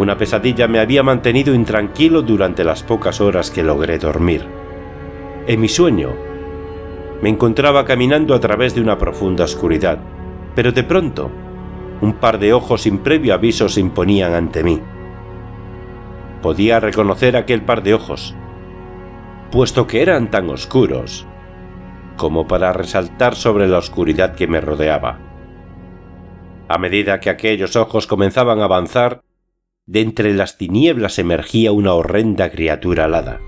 una 0.00 0.16
pesadilla 0.16 0.66
me 0.66 0.78
había 0.78 1.02
mantenido 1.02 1.54
intranquilo 1.54 2.22
durante 2.22 2.64
las 2.64 2.82
pocas 2.82 3.20
horas 3.20 3.50
que 3.50 3.62
logré 3.62 3.98
dormir. 3.98 4.46
En 5.46 5.60
mi 5.60 5.68
sueño, 5.68 6.08
me 7.20 7.28
encontraba 7.28 7.84
caminando 7.84 8.34
a 8.34 8.40
través 8.40 8.74
de 8.74 8.80
una 8.80 8.96
profunda 8.96 9.44
oscuridad, 9.44 9.98
pero 10.54 10.72
de 10.72 10.84
pronto, 10.84 11.30
un 12.00 12.14
par 12.14 12.38
de 12.38 12.52
ojos 12.52 12.82
sin 12.82 12.98
previo 12.98 13.34
aviso 13.34 13.68
se 13.68 13.80
imponían 13.80 14.34
ante 14.34 14.62
mí. 14.62 14.80
Podía 16.42 16.80
reconocer 16.80 17.36
aquel 17.36 17.62
par 17.62 17.82
de 17.82 17.94
ojos, 17.94 18.34
puesto 19.50 19.86
que 19.86 20.02
eran 20.02 20.30
tan 20.30 20.48
oscuros 20.48 21.26
como 22.16 22.46
para 22.46 22.74
resaltar 22.74 23.34
sobre 23.34 23.66
la 23.66 23.78
oscuridad 23.78 24.34
que 24.34 24.46
me 24.46 24.60
rodeaba. 24.60 25.18
A 26.68 26.76
medida 26.76 27.18
que 27.18 27.30
aquellos 27.30 27.76
ojos 27.76 28.06
comenzaban 28.06 28.60
a 28.60 28.64
avanzar, 28.64 29.22
de 29.86 30.02
entre 30.02 30.34
las 30.34 30.58
tinieblas 30.58 31.18
emergía 31.18 31.72
una 31.72 31.94
horrenda 31.94 32.50
criatura 32.50 33.06
alada. 33.06 33.40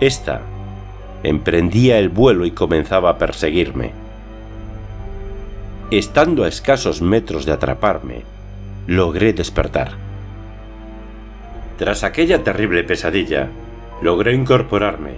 Esta 0.00 0.40
emprendía 1.22 1.98
el 1.98 2.08
vuelo 2.08 2.46
y 2.46 2.50
comenzaba 2.50 3.10
a 3.10 3.18
perseguirme. 3.18 4.03
Estando 5.90 6.44
a 6.44 6.48
escasos 6.48 7.02
metros 7.02 7.44
de 7.44 7.52
atraparme, 7.52 8.22
logré 8.86 9.34
despertar. 9.34 9.92
Tras 11.76 12.04
aquella 12.04 12.42
terrible 12.42 12.84
pesadilla, 12.84 13.50
logré 14.00 14.32
incorporarme. 14.32 15.16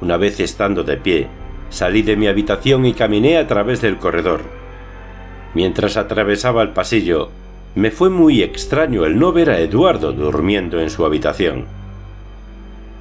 Una 0.00 0.16
vez 0.16 0.40
estando 0.40 0.84
de 0.84 0.96
pie, 0.96 1.28
salí 1.68 2.00
de 2.00 2.16
mi 2.16 2.28
habitación 2.28 2.86
y 2.86 2.94
caminé 2.94 3.36
a 3.36 3.46
través 3.46 3.82
del 3.82 3.98
corredor. 3.98 4.40
Mientras 5.52 5.98
atravesaba 5.98 6.62
el 6.62 6.70
pasillo, 6.70 7.30
me 7.74 7.90
fue 7.90 8.08
muy 8.08 8.42
extraño 8.42 9.04
el 9.04 9.18
no 9.18 9.32
ver 9.32 9.50
a 9.50 9.60
Eduardo 9.60 10.12
durmiendo 10.12 10.80
en 10.80 10.88
su 10.88 11.04
habitación, 11.04 11.66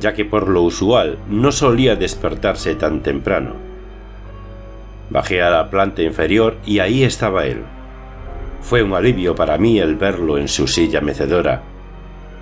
ya 0.01 0.13
que 0.13 0.25
por 0.25 0.49
lo 0.49 0.63
usual 0.63 1.17
no 1.29 1.53
solía 1.53 1.95
despertarse 1.95 2.75
tan 2.75 3.03
temprano. 3.03 3.66
Bajé 5.09 5.41
a 5.41 5.49
la 5.49 5.69
planta 5.69 6.01
inferior 6.01 6.57
y 6.65 6.79
ahí 6.79 7.03
estaba 7.03 7.45
él. 7.45 7.63
Fue 8.61 8.83
un 8.83 8.93
alivio 8.93 9.35
para 9.35 9.57
mí 9.57 9.79
el 9.79 9.95
verlo 9.95 10.37
en 10.37 10.47
su 10.47 10.67
silla 10.67 10.99
mecedora, 10.99 11.61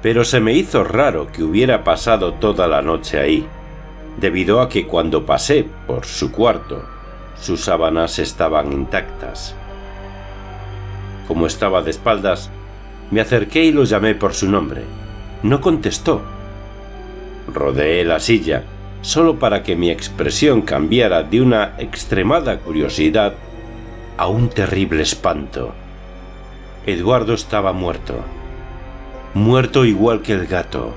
pero 0.02 0.24
se 0.24 0.40
me 0.40 0.54
hizo 0.54 0.84
raro 0.84 1.28
que 1.32 1.44
hubiera 1.44 1.84
pasado 1.84 2.34
toda 2.34 2.68
la 2.68 2.82
noche 2.82 3.20
ahí, 3.20 3.46
debido 4.18 4.62
a 4.62 4.70
que 4.70 4.88
cuando 4.88 5.26
pasé 5.26 5.68
por 5.86 6.06
su 6.06 6.32
cuarto, 6.32 6.84
sus 7.40 7.62
sábanas 7.62 8.18
estaban 8.20 8.72
intactas. 8.72 9.56
Como 11.28 11.48
estaba 11.48 11.82
de 11.82 11.92
espaldas, 11.92 12.50
me 13.12 13.22
acerqué 13.22 13.64
y 13.64 13.72
lo 13.72 13.84
llamé 13.84 14.16
por 14.16 14.34
su 14.34 14.50
nombre. 14.50 14.84
No 15.44 15.62
contestó. 15.62 16.22
Rodeé 17.54 18.04
la 18.04 18.20
silla, 18.20 18.64
solo 19.06 19.38
para 19.38 19.62
que 19.62 19.76
mi 19.76 19.92
expresión 19.92 20.62
cambiara 20.62 21.22
de 21.22 21.42
una 21.42 21.76
extremada 21.78 22.58
curiosidad 22.58 23.36
a 24.18 24.28
un 24.28 24.50
terrible 24.50 25.04
espanto. 25.04 25.74
Eduardo 26.86 27.34
estaba 27.34 27.74
muerto 27.74 28.24
muerto 29.36 29.84
igual 29.84 30.22
que 30.22 30.32
el 30.32 30.48
gato, 30.48 30.94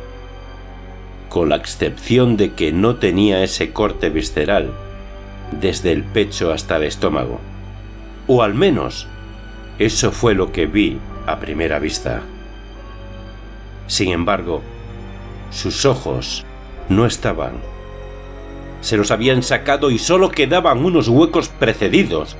con 1.28 1.48
la 1.48 1.56
excepción 1.56 2.36
de 2.36 2.52
que 2.52 2.70
no 2.70 2.94
tenía 2.94 3.42
ese 3.42 3.72
corte 3.72 4.10
visceral 4.10 4.70
desde 5.60 5.90
el 5.90 6.04
pecho 6.04 6.52
hasta 6.52 6.76
el 6.76 6.84
estómago. 6.84 7.40
O 8.28 8.44
al 8.44 8.54
menos, 8.54 9.08
eso 9.80 10.12
fue 10.12 10.34
lo 10.36 10.52
que 10.52 10.66
vi 10.66 10.98
a 11.26 11.40
primera 11.40 11.80
vista. 11.80 12.22
Sin 13.88 14.12
embargo, 14.12 14.62
sus 15.50 15.84
ojos 15.84 16.44
no 16.88 17.06
estaban. 17.06 17.54
Se 18.80 18.96
los 18.96 19.10
habían 19.10 19.42
sacado 19.42 19.90
y 19.90 19.98
solo 19.98 20.30
quedaban 20.30 20.84
unos 20.84 21.08
huecos 21.08 21.48
precedidos 21.48 22.36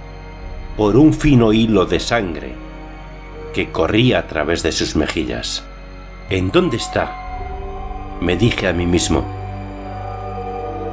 por 0.77 0.97
un 0.97 1.13
fino 1.13 1.53
hilo 1.53 1.87
de 1.87 2.01
sangre 2.01 2.53
que 3.53 3.71
corría 3.71 4.21
a 4.21 4.27
través 4.27 4.63
de 4.63 4.73
sus 4.73 4.95
mejillas. 4.95 5.65
¿En 6.31 6.51
dónde 6.51 6.77
está? 6.77 7.29
Me 8.21 8.37
dije 8.37 8.69
a 8.69 8.73
mí 8.73 8.87
mismo. 8.87 9.25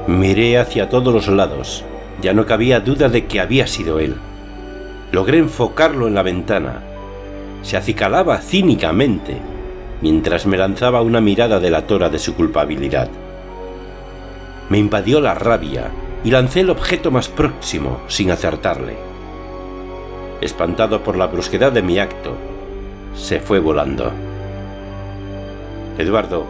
Miré 0.08 0.58
hacia 0.58 0.90
todos 0.90 1.14
los 1.14 1.28
lados. 1.28 1.84
Ya 2.22 2.34
no 2.34 2.46
cabía 2.46 2.80
duda 2.80 3.10
de 3.10 3.26
que 3.26 3.40
había 3.40 3.68
sido 3.68 4.00
él. 4.00 4.16
Logré 5.12 5.38
enfocarlo 5.38 6.08
en 6.08 6.16
la 6.16 6.24
ventana. 6.24 6.82
Se 7.62 7.78
acicalaba 7.78 8.38
cínicamente 8.38 9.38
mientras 10.02 10.46
me 10.46 10.58
lanzaba 10.58 11.02
una 11.02 11.22
mirada 11.22 11.60
delatora 11.60 12.10
de 12.10 12.20
su 12.20 12.36
culpabilidad. 12.36 13.10
Me 14.70 14.80
invadió 14.80 15.22
la 15.22 15.36
rabia 15.36 15.92
y 16.24 16.32
lancé 16.32 16.62
el 16.62 16.72
objeto 16.72 17.12
más 17.12 17.30
próximo 17.30 18.02
sin 18.08 18.32
acertarle. 18.32 18.98
Espantado 20.42 21.04
por 21.04 21.18
la 21.18 21.28
brusquedad 21.28 21.72
de 21.72 21.84
mi 21.84 22.00
acto, 22.00 22.36
se 23.16 23.40
fue 23.40 23.60
volando. 23.60 24.12
Eduardo, 25.98 26.46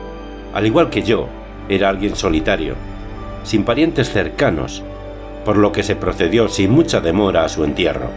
al 0.54 0.66
igual 0.66 0.90
que 0.90 1.04
yo, 1.04 1.28
era 1.68 1.90
alguien 1.90 2.16
solitario, 2.16 2.76
sin 3.44 3.64
parientes 3.64 4.10
cercanos, 4.10 4.82
por 5.44 5.58
lo 5.58 5.72
que 5.72 5.84
se 5.84 5.96
procedió 5.96 6.48
sin 6.48 6.72
mucha 6.72 7.02
demora 7.02 7.44
a 7.44 7.50
su 7.50 7.64
entierro. 7.64 8.10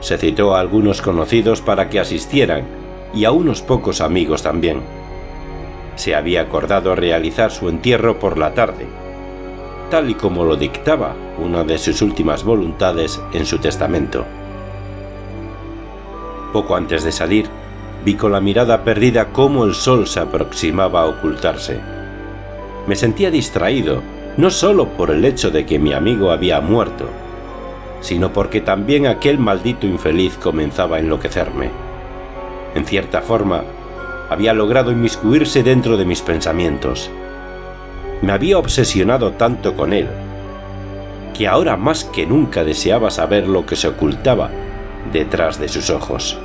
Se 0.00 0.16
citó 0.16 0.54
a 0.54 0.60
algunos 0.60 1.02
conocidos 1.02 1.60
para 1.60 1.88
que 1.88 1.98
asistieran 1.98 2.62
y 3.12 3.24
a 3.24 3.32
unos 3.32 3.62
pocos 3.62 4.00
amigos 4.00 4.42
también. 4.42 4.97
Se 5.98 6.14
había 6.14 6.42
acordado 6.42 6.94
realizar 6.94 7.50
su 7.50 7.68
entierro 7.68 8.20
por 8.20 8.38
la 8.38 8.54
tarde, 8.54 8.86
tal 9.90 10.08
y 10.08 10.14
como 10.14 10.44
lo 10.44 10.54
dictaba 10.54 11.16
una 11.38 11.64
de 11.64 11.76
sus 11.76 12.02
últimas 12.02 12.44
voluntades 12.44 13.20
en 13.32 13.44
su 13.44 13.58
testamento. 13.58 14.24
Poco 16.52 16.76
antes 16.76 17.02
de 17.02 17.10
salir, 17.10 17.46
vi 18.04 18.14
con 18.14 18.30
la 18.30 18.40
mirada 18.40 18.84
perdida 18.84 19.32
cómo 19.32 19.64
el 19.64 19.74
sol 19.74 20.06
se 20.06 20.20
aproximaba 20.20 21.02
a 21.02 21.06
ocultarse. 21.06 21.80
Me 22.86 22.94
sentía 22.94 23.32
distraído, 23.32 24.00
no 24.36 24.50
solo 24.50 24.90
por 24.90 25.10
el 25.10 25.24
hecho 25.24 25.50
de 25.50 25.66
que 25.66 25.80
mi 25.80 25.94
amigo 25.94 26.30
había 26.30 26.60
muerto, 26.60 27.06
sino 28.02 28.32
porque 28.32 28.60
también 28.60 29.08
aquel 29.08 29.40
maldito 29.40 29.84
infeliz 29.84 30.36
comenzaba 30.36 30.98
a 30.98 31.00
enloquecerme. 31.00 31.70
En 32.76 32.86
cierta 32.86 33.20
forma, 33.20 33.64
había 34.28 34.52
logrado 34.52 34.92
inmiscuirse 34.92 35.62
dentro 35.62 35.96
de 35.96 36.04
mis 36.04 36.20
pensamientos. 36.20 37.10
Me 38.20 38.32
había 38.32 38.58
obsesionado 38.58 39.32
tanto 39.32 39.74
con 39.74 39.92
él, 39.92 40.08
que 41.36 41.48
ahora 41.48 41.76
más 41.76 42.04
que 42.04 42.26
nunca 42.26 42.64
deseaba 42.64 43.10
saber 43.10 43.48
lo 43.48 43.64
que 43.64 43.76
se 43.76 43.88
ocultaba 43.88 44.50
detrás 45.12 45.58
de 45.58 45.68
sus 45.68 45.88
ojos. 45.88 46.38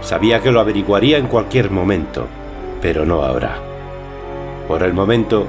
Sabía 0.00 0.40
que 0.40 0.52
lo 0.52 0.60
averiguaría 0.60 1.18
en 1.18 1.26
cualquier 1.26 1.70
momento, 1.70 2.26
pero 2.82 3.06
no 3.06 3.22
ahora. 3.22 3.56
Por 4.66 4.82
el 4.82 4.92
momento, 4.92 5.46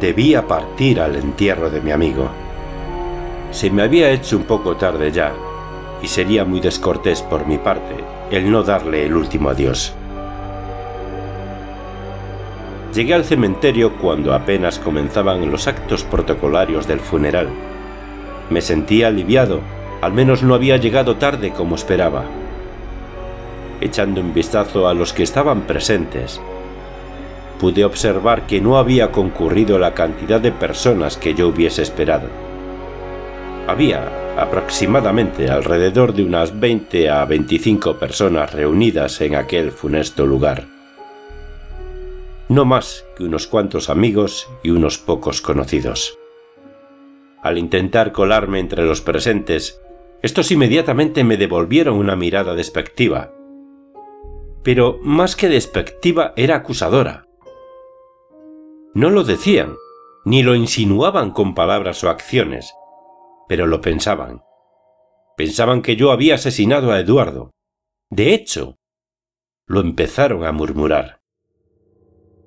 debía 0.00 0.46
partir 0.46 1.00
al 1.00 1.16
entierro 1.16 1.70
de 1.70 1.80
mi 1.80 1.90
amigo. 1.90 2.28
Se 3.50 3.70
me 3.70 3.82
había 3.82 4.10
hecho 4.10 4.36
un 4.36 4.44
poco 4.44 4.76
tarde 4.76 5.10
ya, 5.10 5.32
y 6.02 6.06
sería 6.06 6.44
muy 6.44 6.60
descortés 6.60 7.22
por 7.22 7.46
mi 7.46 7.58
parte 7.58 8.15
el 8.30 8.50
no 8.50 8.62
darle 8.62 9.06
el 9.06 9.16
último 9.16 9.50
adiós. 9.50 9.94
Llegué 12.94 13.14
al 13.14 13.24
cementerio 13.24 13.96
cuando 13.98 14.32
apenas 14.32 14.78
comenzaban 14.78 15.50
los 15.50 15.66
actos 15.66 16.04
protocolarios 16.04 16.86
del 16.86 17.00
funeral. 17.00 17.48
Me 18.50 18.60
sentía 18.60 19.08
aliviado, 19.08 19.60
al 20.00 20.12
menos 20.12 20.42
no 20.42 20.54
había 20.54 20.76
llegado 20.76 21.16
tarde 21.16 21.52
como 21.52 21.74
esperaba 21.74 22.24
echando 23.80 24.20
un 24.20 24.32
vistazo 24.32 24.88
a 24.88 24.94
los 24.94 25.12
que 25.12 25.22
estaban 25.22 25.62
presentes, 25.62 26.40
pude 27.58 27.84
observar 27.84 28.46
que 28.46 28.60
no 28.60 28.78
había 28.78 29.12
concurrido 29.12 29.78
la 29.78 29.94
cantidad 29.94 30.40
de 30.40 30.52
personas 30.52 31.16
que 31.16 31.34
yo 31.34 31.48
hubiese 31.48 31.82
esperado. 31.82 32.28
Había 33.66 34.40
aproximadamente 34.40 35.50
alrededor 35.50 36.14
de 36.14 36.22
unas 36.22 36.60
20 36.60 37.10
a 37.10 37.24
25 37.24 37.98
personas 37.98 38.52
reunidas 38.52 39.20
en 39.20 39.34
aquel 39.34 39.72
funesto 39.72 40.24
lugar. 40.24 40.68
No 42.48 42.64
más 42.64 43.04
que 43.16 43.24
unos 43.24 43.48
cuantos 43.48 43.90
amigos 43.90 44.48
y 44.62 44.70
unos 44.70 44.98
pocos 44.98 45.40
conocidos. 45.40 46.16
Al 47.42 47.58
intentar 47.58 48.12
colarme 48.12 48.60
entre 48.60 48.84
los 48.84 49.00
presentes, 49.00 49.80
estos 50.22 50.52
inmediatamente 50.52 51.24
me 51.24 51.36
devolvieron 51.36 51.96
una 51.96 52.14
mirada 52.14 52.54
despectiva, 52.54 53.32
pero 54.62 55.00
más 55.02 55.34
que 55.34 55.48
despectiva 55.48 56.32
era 56.36 56.54
acusadora. 56.56 57.26
No 58.94 59.10
lo 59.10 59.24
decían, 59.24 59.74
ni 60.24 60.44
lo 60.44 60.54
insinuaban 60.54 61.32
con 61.32 61.54
palabras 61.54 62.02
o 62.04 62.10
acciones, 62.10 62.72
pero 63.48 63.66
lo 63.66 63.80
pensaban. 63.80 64.42
Pensaban 65.36 65.82
que 65.82 65.96
yo 65.96 66.12
había 66.12 66.36
asesinado 66.36 66.92
a 66.92 67.00
Eduardo. 67.00 67.50
De 68.10 68.34
hecho, 68.34 68.76
lo 69.66 69.80
empezaron 69.80 70.44
a 70.44 70.52
murmurar. 70.52 71.20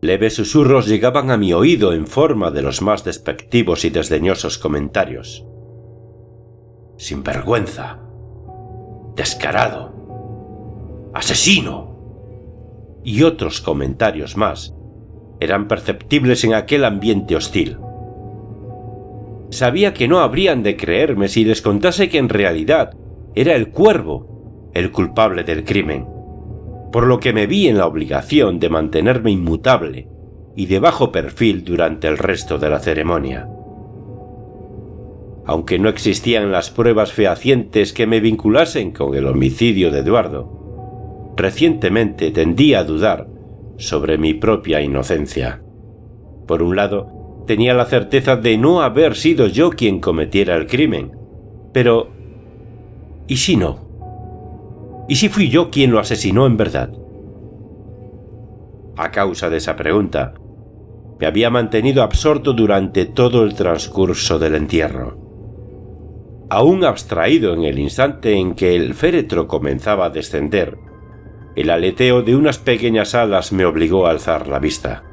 Leves 0.02 0.36
susurros 0.36 0.88
llegaban 0.88 1.30
a 1.30 1.38
mi 1.38 1.52
oído 1.54 1.94
en 1.94 2.08
forma 2.08 2.52
de 2.52 2.62
los 2.62 2.82
más 2.82 3.04
despectivos 3.04 3.84
y 3.84 3.90
desdeñosos 3.90 4.58
comentarios. 4.58 5.46
Sin 6.98 7.24
vergüenza. 7.24 8.00
Descarado. 9.16 9.94
Asesino 11.14 11.90
y 13.04 13.24
otros 13.24 13.62
comentarios 13.62 14.38
más 14.38 14.74
eran 15.40 15.68
perceptibles 15.68 16.44
en 16.44 16.54
aquel 16.54 16.86
ambiente 16.86 17.36
hostil. 17.36 17.78
Sabía 19.50 19.94
que 19.94 20.08
no 20.08 20.20
habrían 20.20 20.64
de 20.64 20.78
creerme 20.78 21.28
si 21.28 21.44
les 21.44 21.62
contase 21.62 22.10
que 22.10 22.18
en 22.18 22.30
realidad 22.30 22.92
era 23.36 23.56
el 23.56 23.70
cuervo 23.70 24.72
el 24.74 24.92
culpable 24.92 25.44
del 25.44 25.64
crimen, 25.64 26.06
por 26.92 27.08
lo 27.08 27.20
que 27.20 27.34
me 27.34 27.48
vi 27.48 27.68
en 27.68 27.78
la 27.78 27.88
obligación 27.88 28.60
de 28.60 28.70
mantenerme 28.70 29.32
inmutable 29.32 30.08
y 30.56 30.68
de 30.68 30.80
bajo 30.80 31.12
perfil 31.12 31.64
durante 31.64 32.08
el 32.08 32.18
resto 32.18 32.58
de 32.58 32.70
la 32.70 32.80
ceremonia. 32.80 33.48
Aunque 35.46 35.80
no 35.80 35.90
existían 35.90 36.52
las 36.52 36.70
pruebas 36.70 37.12
fehacientes 37.12 37.94
que 37.94 38.06
me 38.06 38.20
vinculasen 38.20 38.92
con 38.92 39.16
el 39.16 39.26
homicidio 39.26 39.90
de 39.90 40.00
Eduardo, 40.00 41.34
recientemente 41.36 42.32
tendía 42.32 42.80
a 42.80 42.84
dudar 42.84 43.28
sobre 43.78 44.18
mi 44.18 44.34
propia 44.34 44.82
inocencia. 44.82 45.64
Por 46.46 46.62
un 46.62 46.76
lado, 46.76 47.19
tenía 47.46 47.74
la 47.74 47.86
certeza 47.86 48.36
de 48.36 48.58
no 48.58 48.82
haber 48.82 49.16
sido 49.16 49.48
yo 49.48 49.72
quien 49.72 50.00
cometiera 50.00 50.56
el 50.56 50.68
crimen. 50.68 51.12
Pero... 51.74 52.10
¿Y 53.28 53.38
si 53.38 53.56
no? 53.56 55.06
¿Y 55.08 55.16
si 55.16 55.30
fui 55.30 55.50
yo 55.50 55.70
quien 55.70 55.92
lo 55.92 56.00
asesinó 56.00 56.46
en 56.46 56.58
verdad? 56.58 56.92
A 58.96 59.12
causa 59.12 59.50
de 59.50 59.58
esa 59.58 59.76
pregunta, 59.76 60.34
me 61.20 61.26
había 61.28 61.50
mantenido 61.50 62.04
absorto 62.04 62.54
durante 62.54 63.06
todo 63.06 63.44
el 63.44 63.56
transcurso 63.56 64.40
del 64.40 64.56
entierro. 64.56 65.18
Aún 66.50 66.84
abstraído 66.84 67.54
en 67.54 67.64
el 67.64 67.80
instante 67.80 68.34
en 68.34 68.56
que 68.56 68.76
el 68.76 68.94
féretro 68.94 69.48
comenzaba 69.48 70.06
a 70.06 70.10
descender, 70.10 70.78
el 71.56 71.70
aleteo 71.70 72.22
de 72.22 72.36
unas 72.36 72.58
pequeñas 72.58 73.16
alas 73.16 73.52
me 73.52 73.66
obligó 73.66 74.08
a 74.08 74.12
alzar 74.12 74.48
la 74.48 74.60
vista. 74.60 75.04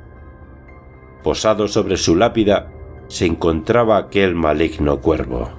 Posado 1.27 1.67
sobre 1.67 1.97
su 1.97 2.15
lápida 2.15 2.71
se 3.09 3.27
encontraba 3.27 3.97
aquel 3.97 4.37
maligno 4.37 5.01
cuervo. 5.01 5.51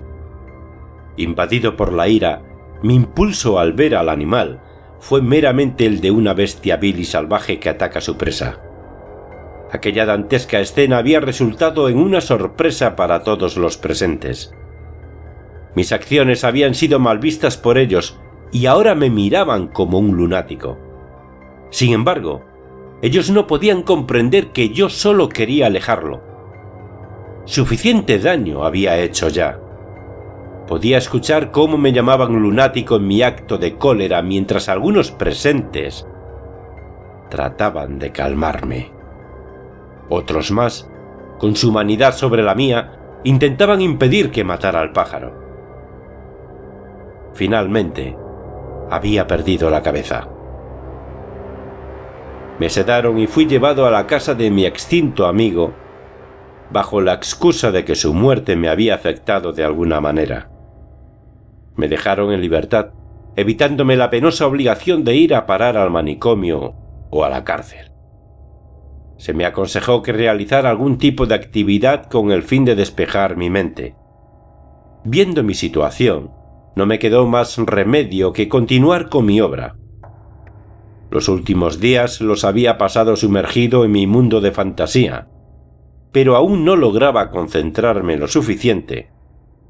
Invadido 1.17 1.75
por 1.75 1.91
la 1.91 2.07
ira, 2.07 2.41
mi 2.83 2.95
impulso 2.95 3.59
al 3.59 3.73
ver 3.73 3.93
al 3.95 4.07
animal 4.07 4.61
fue 5.01 5.21
meramente 5.21 5.85
el 5.85 5.99
de 5.99 6.09
una 6.09 6.33
bestia 6.33 6.77
vil 6.77 7.01
y 7.01 7.03
salvaje 7.03 7.59
que 7.59 7.67
ataca 7.67 7.99
su 7.99 8.15
presa. 8.15 8.61
Aquella 9.69 10.05
dantesca 10.05 10.61
escena 10.61 10.99
había 10.99 11.19
resultado 11.19 11.89
en 11.89 11.97
una 11.97 12.21
sorpresa 12.21 12.95
para 12.95 13.23
todos 13.23 13.57
los 13.57 13.77
presentes. 13.77 14.53
Mis 15.75 15.91
acciones 15.91 16.45
habían 16.45 16.75
sido 16.75 16.97
mal 16.99 17.19
vistas 17.19 17.57
por 17.57 17.77
ellos 17.77 18.17
y 18.53 18.67
ahora 18.67 18.95
me 18.95 19.09
miraban 19.09 19.67
como 19.67 19.99
un 19.99 20.15
lunático. 20.15 20.77
Sin 21.71 21.91
embargo, 21.91 22.45
ellos 23.01 23.29
no 23.29 23.47
podían 23.47 23.83
comprender 23.83 24.51
que 24.51 24.69
yo 24.69 24.89
solo 24.89 25.29
quería 25.29 25.67
alejarlo. 25.67 26.21
Suficiente 27.45 28.19
daño 28.19 28.63
había 28.63 28.97
hecho 28.97 29.29
ya. 29.29 29.59
Podía 30.67 30.97
escuchar 30.97 31.51
cómo 31.51 31.77
me 31.77 31.93
llamaban 31.93 32.33
lunático 32.41 32.97
en 32.97 33.07
mi 33.07 33.21
acto 33.21 33.57
de 33.57 33.77
cólera 33.77 34.21
mientras 34.21 34.67
algunos 34.67 35.11
presentes 35.11 36.05
trataban 37.29 37.99
de 37.99 38.11
calmarme. 38.11 38.91
Otros 40.09 40.51
más, 40.51 40.89
con 41.39 41.55
su 41.55 41.69
humanidad 41.69 42.13
sobre 42.13 42.43
la 42.43 42.55
mía, 42.55 42.99
intentaban 43.23 43.81
impedir 43.81 44.31
que 44.31 44.43
matara 44.43 44.79
al 44.79 44.91
pájaro. 44.91 45.47
Finalmente, 47.33 48.17
había 48.89 49.27
perdido 49.27 49.69
la 49.69 49.81
cabeza. 49.81 50.29
Me 52.59 52.69
sedaron 52.69 53.19
y 53.19 53.27
fui 53.27 53.45
llevado 53.45 53.85
a 53.85 53.91
la 53.91 54.07
casa 54.07 54.33
de 54.33 54.49
mi 54.49 54.65
extinto 54.65 55.27
amigo, 55.27 55.73
bajo 56.71 57.01
la 57.01 57.13
excusa 57.13 57.71
de 57.71 57.85
que 57.85 57.95
su 57.95 58.13
muerte 58.13 58.55
me 58.55 58.69
había 58.69 58.95
afectado 58.95 59.53
de 59.53 59.63
alguna 59.63 60.01
manera. 60.01 60.49
Me 61.75 61.87
dejaron 61.87 62.31
en 62.33 62.41
libertad, 62.41 62.93
evitándome 63.35 63.95
la 63.95 64.09
penosa 64.09 64.47
obligación 64.47 65.03
de 65.03 65.15
ir 65.15 65.35
a 65.35 65.45
parar 65.45 65.77
al 65.77 65.91
manicomio 65.91 66.73
o 67.11 67.23
a 67.23 67.29
la 67.29 67.43
cárcel. 67.43 67.91
Se 69.17 69.33
me 69.33 69.45
aconsejó 69.45 70.01
que 70.01 70.11
realizara 70.11 70.69
algún 70.69 70.97
tipo 70.97 71.25
de 71.25 71.35
actividad 71.35 72.07
con 72.07 72.31
el 72.31 72.43
fin 72.43 72.65
de 72.65 72.75
despejar 72.75 73.37
mi 73.37 73.49
mente. 73.49 73.95
Viendo 75.03 75.43
mi 75.43 75.53
situación, 75.53 76.31
no 76.75 76.85
me 76.85 76.99
quedó 76.99 77.27
más 77.27 77.57
remedio 77.57 78.33
que 78.33 78.49
continuar 78.49 79.09
con 79.09 79.25
mi 79.25 79.41
obra. 79.41 79.75
Los 81.09 81.29
últimos 81.29 81.79
días 81.79 82.21
los 82.21 82.43
había 82.43 82.77
pasado 82.77 83.15
sumergido 83.15 83.85
en 83.85 83.91
mi 83.91 84.07
mundo 84.07 84.41
de 84.41 84.51
fantasía, 84.51 85.27
pero 86.11 86.35
aún 86.35 86.65
no 86.65 86.75
lograba 86.75 87.29
concentrarme 87.29 88.17
lo 88.17 88.27
suficiente 88.27 89.09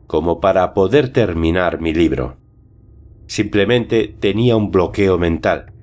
como 0.07 0.39
para 0.39 0.73
poder 0.73 1.09
terminar 1.11 1.81
mi 1.81 1.93
libro. 1.93 2.37
Simplemente 3.27 4.15
tenía 4.19 4.55
un 4.55 4.71
bloqueo 4.71 5.17
mental. 5.17 5.73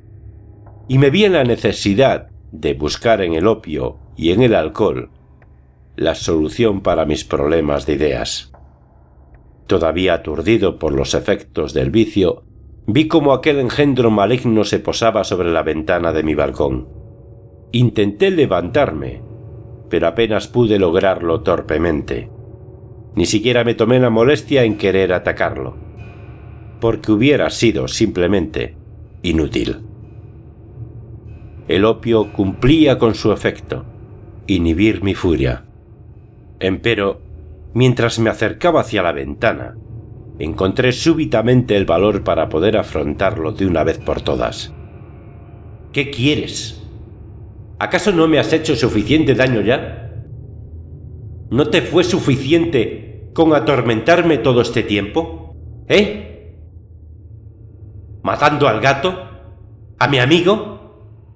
Y 0.89 0.99
me 0.99 1.11
vi 1.11 1.25
en 1.25 1.35
la 1.35 1.45
necesidad 1.45 2.31
de 2.51 2.73
buscar 2.73 3.21
en 3.21 3.35
el 3.35 3.47
opio 3.47 3.99
y 4.17 4.33
en 4.33 4.43
el 4.43 4.55
alcohol 4.55 5.11
la 5.97 6.15
solución 6.15 6.81
para 6.81 7.05
mis 7.05 7.25
problemas 7.25 7.87
de 7.87 7.95
ideas. 7.95 8.53
Todavía 9.67 10.15
aturdido 10.15 10.79
por 10.79 10.93
los 10.93 11.15
efectos 11.15 11.73
del 11.73 11.91
vicio, 11.91 12.43
vi 12.87 13.09
como 13.09 13.33
aquel 13.33 13.61
engendro 13.61 14.11
maligno 14.11 14.65
se 14.65 14.79
posaba 14.79 15.25
sobre 15.25 15.51
la 15.51 15.63
ventana 15.63 16.13
de 16.13 16.23
mi 16.23 16.35
balcón. 16.35 16.89
Intenté 17.73 18.31
levantarme, 18.31 19.23
pero 19.89 20.07
apenas 20.07 20.49
pude 20.49 20.79
lograrlo 20.79 21.41
torpemente. 21.41 22.31
Ni 23.15 23.27
siquiera 23.27 23.65
me 23.65 23.75
tomé 23.75 24.01
la 24.01 24.11
molestia 24.11 24.65
en 24.65 24.77
querer 24.77 25.13
atacarlo, 25.13 25.77
porque 26.81 27.13
hubiera 27.13 27.51
sido 27.51 27.89
simplemente 27.89 28.77
inútil. 29.23 29.81
El 31.69 31.85
opio 31.85 32.33
cumplía 32.33 32.99
con 32.99 33.15
su 33.15 33.33
efecto, 33.33 33.87
inhibir 34.47 35.03
mi 35.03 35.15
furia. 35.15 35.65
Empero, 36.61 37.23
mientras 37.73 38.19
me 38.19 38.31
acercaba 38.31 38.81
hacia 38.81 39.03
la 39.03 39.13
ventana, 39.13 39.77
encontré 40.39 40.93
súbitamente 40.93 41.77
el 41.77 41.85
valor 41.85 42.25
para 42.25 42.49
poder 42.49 42.77
afrontarlo 42.77 43.53
de 43.53 43.67
una 43.67 43.85
vez 43.85 43.99
por 43.99 44.21
todas. 44.21 44.73
¿Qué 45.93 46.11
quieres? 46.11 46.83
¿Acaso 47.79 48.13
no 48.13 48.27
me 48.29 48.39
has 48.39 48.53
hecho 48.53 48.75
suficiente 48.77 49.35
daño 49.35 49.61
ya? 49.61 50.13
¿No 51.51 51.69
te 51.69 51.83
fue 51.83 52.05
suficiente 52.05 53.31
con 53.35 53.55
atormentarme 53.55 54.39
todo 54.39 54.61
este 54.63 54.83
tiempo? 54.83 55.57
¿Eh? 55.89 56.57
¿Matando 58.23 58.69
al 58.69 58.81
gato? 58.81 59.29
¿A 59.99 60.09
mi 60.09 60.19
amigo? 60.19 60.75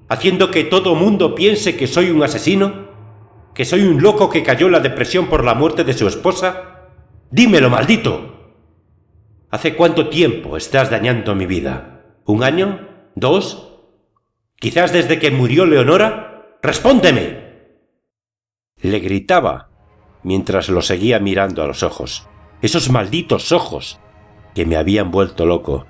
haciendo 0.08 0.50
que 0.50 0.64
todo 0.64 0.94
mundo 0.94 1.34
piense 1.34 1.76
que 1.76 1.86
soy 1.86 2.10
un 2.10 2.22
asesino? 2.22 2.88
¿Que 3.54 3.64
soy 3.64 3.82
un 3.82 4.02
loco 4.02 4.30
que 4.30 4.42
cayó 4.42 4.66
en 4.66 4.72
la 4.72 4.80
depresión 4.80 5.26
por 5.26 5.44
la 5.44 5.54
muerte 5.54 5.84
de 5.84 5.92
su 5.92 6.06
esposa? 6.06 6.88
Dímelo, 7.30 7.70
maldito. 7.70 8.37
¿Hace 9.50 9.76
cuánto 9.76 10.08
tiempo 10.10 10.58
estás 10.58 10.90
dañando 10.90 11.34
mi 11.34 11.46
vida? 11.46 12.02
¿Un 12.26 12.44
año? 12.44 12.86
¿Dos? 13.14 13.78
¿Quizás 14.56 14.92
desde 14.92 15.18
que 15.18 15.30
murió 15.30 15.64
Leonora? 15.64 16.58
¡Respóndeme! 16.62 17.48
Le 18.76 18.98
gritaba 18.98 19.70
mientras 20.22 20.68
lo 20.68 20.82
seguía 20.82 21.18
mirando 21.18 21.62
a 21.62 21.66
los 21.66 21.82
ojos. 21.82 22.28
Esos 22.60 22.90
malditos 22.90 23.50
ojos 23.52 23.98
que 24.54 24.66
me 24.66 24.76
habían 24.76 25.10
vuelto 25.10 25.46
loco. 25.46 25.86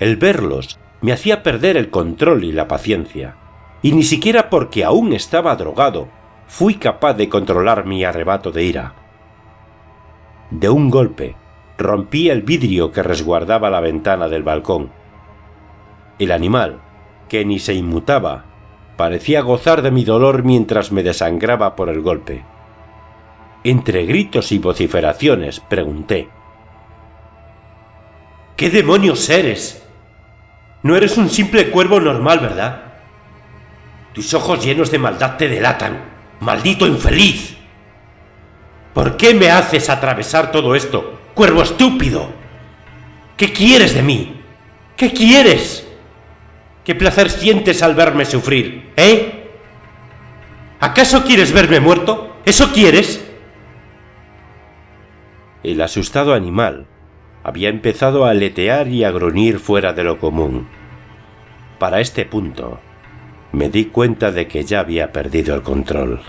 El 0.00 0.16
verlos 0.16 0.80
me 1.02 1.12
hacía 1.12 1.44
perder 1.44 1.76
el 1.76 1.90
control 1.90 2.42
y 2.42 2.50
la 2.50 2.66
paciencia, 2.66 3.36
y 3.82 3.92
ni 3.92 4.02
siquiera 4.02 4.50
porque 4.50 4.84
aún 4.84 5.12
estaba 5.12 5.54
drogado 5.54 6.08
fui 6.48 6.74
capaz 6.74 7.14
de 7.14 7.28
controlar 7.28 7.86
mi 7.86 8.02
arrebato 8.02 8.50
de 8.50 8.64
ira. 8.64 8.94
De 10.50 10.68
un 10.68 10.90
golpe, 10.90 11.36
rompí 11.82 12.30
el 12.30 12.42
vidrio 12.42 12.92
que 12.92 13.02
resguardaba 13.02 13.70
la 13.70 13.80
ventana 13.80 14.28
del 14.28 14.42
balcón. 14.42 14.90
El 16.18 16.32
animal, 16.32 16.80
que 17.28 17.44
ni 17.44 17.58
se 17.58 17.74
inmutaba, 17.74 18.44
parecía 18.96 19.40
gozar 19.40 19.82
de 19.82 19.90
mi 19.90 20.04
dolor 20.04 20.44
mientras 20.44 20.92
me 20.92 21.02
desangraba 21.02 21.76
por 21.76 21.88
el 21.88 22.00
golpe. 22.00 22.44
Entre 23.64 24.04
gritos 24.06 24.52
y 24.52 24.58
vociferaciones 24.58 25.60
pregunté, 25.60 26.28
¿Qué 28.56 28.70
demonios 28.70 29.28
eres? 29.28 29.82
No 30.82 30.96
eres 30.96 31.16
un 31.16 31.28
simple 31.28 31.70
cuervo 31.70 32.00
normal, 32.00 32.40
¿verdad? 32.40 32.82
Tus 34.12 34.34
ojos 34.34 34.64
llenos 34.64 34.90
de 34.90 34.98
maldad 34.98 35.36
te 35.36 35.48
delatan. 35.48 36.00
¡Maldito 36.40 36.86
infeliz! 36.86 37.56
¿Por 38.92 39.16
qué 39.16 39.32
me 39.32 39.50
haces 39.50 39.88
atravesar 39.88 40.52
todo 40.52 40.74
esto, 40.74 41.18
cuervo 41.34 41.62
estúpido? 41.62 42.30
¿Qué 43.36 43.52
quieres 43.52 43.94
de 43.94 44.02
mí? 44.02 44.40
¿Qué 44.96 45.12
quieres? 45.12 45.86
¿Qué 46.84 46.94
placer 46.94 47.30
sientes 47.30 47.82
al 47.82 47.94
verme 47.94 48.24
sufrir, 48.24 48.92
eh? 48.96 49.50
¿Acaso 50.80 51.24
quieres 51.24 51.52
verme 51.52 51.80
muerto? 51.80 52.36
¿Eso 52.44 52.72
quieres? 52.72 53.24
El 55.62 55.80
asustado 55.80 56.34
animal 56.34 56.86
había 57.44 57.68
empezado 57.68 58.24
a 58.24 58.30
aletear 58.30 58.88
y 58.88 59.04
a 59.04 59.12
gruñir 59.12 59.58
fuera 59.60 59.92
de 59.92 60.04
lo 60.04 60.18
común. 60.18 60.68
Para 61.78 62.00
este 62.00 62.24
punto, 62.24 62.80
me 63.52 63.68
di 63.68 63.86
cuenta 63.86 64.32
de 64.32 64.48
que 64.48 64.64
ya 64.64 64.80
había 64.80 65.12
perdido 65.12 65.54
el 65.54 65.62
control. 65.62 66.20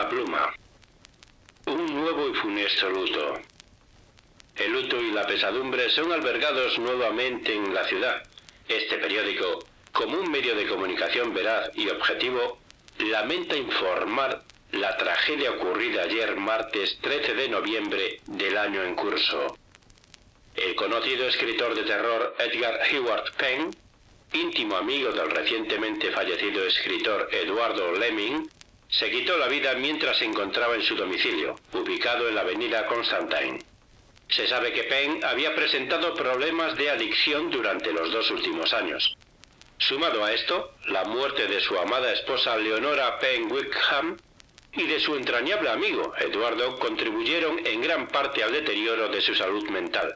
La 0.00 0.08
Pluma. 0.08 0.54
Un 1.66 1.94
nuevo 1.94 2.30
y 2.30 2.34
funesto 2.36 2.88
luto. 2.88 3.38
El 4.56 4.72
luto 4.72 4.98
y 4.98 5.10
la 5.10 5.26
pesadumbre 5.26 5.90
son 5.90 6.10
albergados 6.10 6.78
nuevamente 6.78 7.54
en 7.54 7.74
la 7.74 7.84
ciudad. 7.84 8.22
Este 8.66 8.96
periódico, 8.96 9.58
como 9.92 10.18
un 10.18 10.30
medio 10.30 10.54
de 10.54 10.66
comunicación 10.66 11.34
veraz 11.34 11.70
y 11.74 11.86
objetivo, 11.90 12.60
lamenta 12.98 13.58
informar 13.58 14.42
la 14.72 14.96
tragedia 14.96 15.50
ocurrida 15.50 16.04
ayer 16.04 16.34
martes 16.34 16.98
13 17.02 17.34
de 17.34 17.48
noviembre 17.50 18.20
del 18.26 18.56
año 18.56 18.82
en 18.82 18.94
curso. 18.94 19.58
El 20.56 20.76
conocido 20.76 21.28
escritor 21.28 21.74
de 21.74 21.82
terror 21.82 22.36
Edgar 22.38 22.80
Heward 22.90 23.34
Penn, 23.36 23.70
íntimo 24.32 24.78
amigo 24.78 25.12
del 25.12 25.30
recientemente 25.30 26.10
fallecido 26.10 26.64
escritor 26.64 27.28
Eduardo 27.30 27.92
Lemming, 27.92 28.48
se 28.90 29.10
quitó 29.10 29.38
la 29.38 29.46
vida 29.46 29.74
mientras 29.74 30.18
se 30.18 30.24
encontraba 30.24 30.74
en 30.74 30.82
su 30.82 30.96
domicilio, 30.96 31.56
ubicado 31.72 32.28
en 32.28 32.34
la 32.34 32.40
avenida 32.40 32.86
Constantine. 32.86 33.58
Se 34.28 34.46
sabe 34.48 34.72
que 34.72 34.84
Penn 34.84 35.24
había 35.24 35.54
presentado 35.54 36.14
problemas 36.14 36.76
de 36.76 36.90
adicción 36.90 37.50
durante 37.50 37.92
los 37.92 38.12
dos 38.12 38.30
últimos 38.30 38.72
años. 38.74 39.16
Sumado 39.78 40.24
a 40.24 40.32
esto, 40.32 40.74
la 40.86 41.04
muerte 41.04 41.46
de 41.46 41.60
su 41.60 41.78
amada 41.78 42.12
esposa 42.12 42.56
Leonora 42.56 43.18
Penn 43.18 43.50
Wickham 43.50 44.18
y 44.72 44.86
de 44.86 45.00
su 45.00 45.16
entrañable 45.16 45.70
amigo 45.70 46.12
Eduardo 46.18 46.78
contribuyeron 46.78 47.64
en 47.66 47.80
gran 47.80 48.08
parte 48.08 48.42
al 48.42 48.52
deterioro 48.52 49.08
de 49.08 49.20
su 49.20 49.34
salud 49.34 49.68
mental 49.70 50.14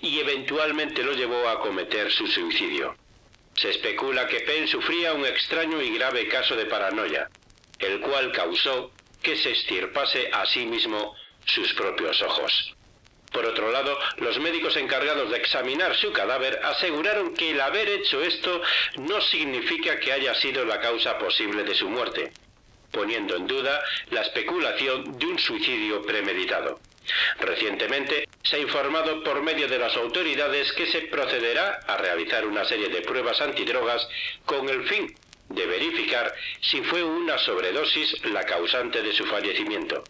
y 0.00 0.18
eventualmente 0.18 1.02
lo 1.02 1.12
llevó 1.12 1.48
a 1.48 1.60
cometer 1.60 2.10
su 2.10 2.26
suicidio. 2.26 2.96
Se 3.54 3.70
especula 3.70 4.26
que 4.26 4.40
Penn 4.40 4.68
sufría 4.68 5.14
un 5.14 5.24
extraño 5.24 5.80
y 5.80 5.94
grave 5.96 6.28
caso 6.28 6.56
de 6.56 6.66
paranoia, 6.66 7.28
el 7.78 8.00
cual 8.00 8.32
causó 8.32 8.92
que 9.22 9.36
se 9.36 9.52
estirpase 9.52 10.28
a 10.32 10.46
sí 10.46 10.66
mismo 10.66 11.14
sus 11.46 11.72
propios 11.74 12.20
ojos. 12.22 12.74
Por 13.32 13.46
otro 13.46 13.72
lado, 13.72 13.98
los 14.18 14.38
médicos 14.38 14.76
encargados 14.76 15.28
de 15.28 15.38
examinar 15.38 15.96
su 15.96 16.12
cadáver 16.12 16.60
aseguraron 16.62 17.34
que 17.34 17.50
el 17.50 17.60
haber 17.60 17.88
hecho 17.88 18.22
esto 18.22 18.62
no 18.98 19.20
significa 19.20 19.98
que 19.98 20.12
haya 20.12 20.34
sido 20.36 20.64
la 20.64 20.80
causa 20.80 21.18
posible 21.18 21.64
de 21.64 21.74
su 21.74 21.88
muerte, 21.88 22.32
poniendo 22.92 23.34
en 23.34 23.48
duda 23.48 23.82
la 24.10 24.22
especulación 24.22 25.18
de 25.18 25.26
un 25.26 25.38
suicidio 25.40 26.02
premeditado. 26.02 26.78
Recientemente 27.40 28.28
se 28.42 28.56
ha 28.56 28.60
informado 28.60 29.24
por 29.24 29.42
medio 29.42 29.66
de 29.66 29.78
las 29.78 29.96
autoridades 29.96 30.72
que 30.72 30.86
se 30.86 31.02
procederá 31.02 31.80
a 31.88 31.96
realizar 31.96 32.46
una 32.46 32.64
serie 32.64 32.88
de 32.88 33.02
pruebas 33.02 33.40
antidrogas 33.40 34.06
con 34.46 34.68
el 34.68 34.88
fin 34.88 35.12
de 35.48 35.66
verificar 35.66 36.34
si 36.60 36.82
fue 36.82 37.02
una 37.02 37.38
sobredosis 37.38 38.24
la 38.24 38.44
causante 38.44 39.02
de 39.02 39.12
su 39.12 39.24
fallecimiento. 39.26 40.04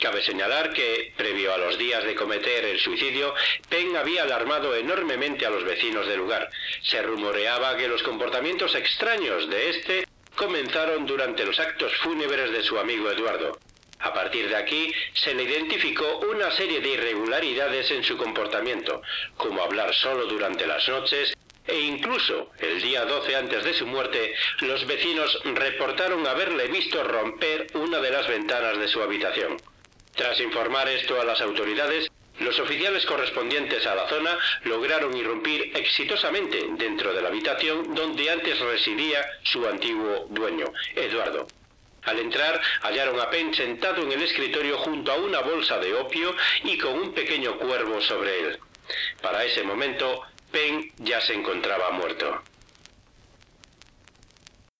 Cabe 0.00 0.22
señalar 0.22 0.72
que, 0.72 1.12
previo 1.14 1.52
a 1.52 1.58
los 1.58 1.76
días 1.76 2.02
de 2.04 2.14
cometer 2.14 2.64
el 2.64 2.80
suicidio, 2.80 3.34
Penn 3.68 3.94
había 3.96 4.22
alarmado 4.22 4.74
enormemente 4.74 5.44
a 5.44 5.50
los 5.50 5.62
vecinos 5.62 6.06
del 6.06 6.20
lugar. 6.20 6.48
Se 6.82 7.02
rumoreaba 7.02 7.76
que 7.76 7.86
los 7.86 8.02
comportamientos 8.02 8.74
extraños 8.74 9.50
de 9.50 9.68
este 9.68 10.06
comenzaron 10.36 11.04
durante 11.04 11.44
los 11.44 11.60
actos 11.60 11.92
fúnebres 11.98 12.50
de 12.50 12.62
su 12.62 12.78
amigo 12.78 13.10
Eduardo. 13.10 13.58
A 13.98 14.14
partir 14.14 14.48
de 14.48 14.56
aquí, 14.56 14.90
se 15.12 15.34
le 15.34 15.42
identificó 15.42 16.20
una 16.30 16.50
serie 16.52 16.80
de 16.80 16.88
irregularidades 16.88 17.90
en 17.90 18.02
su 18.02 18.16
comportamiento, 18.16 19.02
como 19.36 19.62
hablar 19.62 19.94
solo 19.94 20.24
durante 20.24 20.66
las 20.66 20.88
noches, 20.88 21.34
e 21.70 21.80
incluso 21.80 22.50
el 22.58 22.82
día 22.82 23.04
12 23.04 23.36
antes 23.36 23.64
de 23.64 23.74
su 23.74 23.86
muerte, 23.86 24.34
los 24.60 24.86
vecinos 24.86 25.40
reportaron 25.44 26.26
haberle 26.26 26.66
visto 26.66 27.02
romper 27.04 27.68
una 27.74 27.98
de 27.98 28.10
las 28.10 28.26
ventanas 28.26 28.78
de 28.78 28.88
su 28.88 29.00
habitación. 29.00 29.56
Tras 30.14 30.40
informar 30.40 30.88
esto 30.88 31.20
a 31.20 31.24
las 31.24 31.40
autoridades, 31.40 32.10
los 32.40 32.58
oficiales 32.58 33.06
correspondientes 33.06 33.86
a 33.86 33.94
la 33.94 34.08
zona 34.08 34.36
lograron 34.64 35.16
irrumpir 35.16 35.72
exitosamente 35.76 36.66
dentro 36.72 37.12
de 37.12 37.22
la 37.22 37.28
habitación 37.28 37.94
donde 37.94 38.30
antes 38.30 38.58
residía 38.58 39.24
su 39.42 39.66
antiguo 39.66 40.26
dueño, 40.30 40.72
Eduardo. 40.96 41.46
Al 42.04 42.18
entrar, 42.18 42.60
hallaron 42.82 43.20
a 43.20 43.28
Penn 43.28 43.54
sentado 43.54 44.02
en 44.02 44.12
el 44.12 44.22
escritorio 44.22 44.78
junto 44.78 45.12
a 45.12 45.16
una 45.16 45.40
bolsa 45.40 45.78
de 45.78 45.94
opio 45.94 46.34
y 46.64 46.78
con 46.78 46.94
un 46.94 47.12
pequeño 47.12 47.58
cuervo 47.58 48.00
sobre 48.00 48.40
él. 48.40 48.58
Para 49.20 49.44
ese 49.44 49.62
momento, 49.62 50.22
Penn 50.50 50.90
ya 50.98 51.20
se 51.20 51.34
encontraba 51.34 51.90
muerto. 51.92 52.42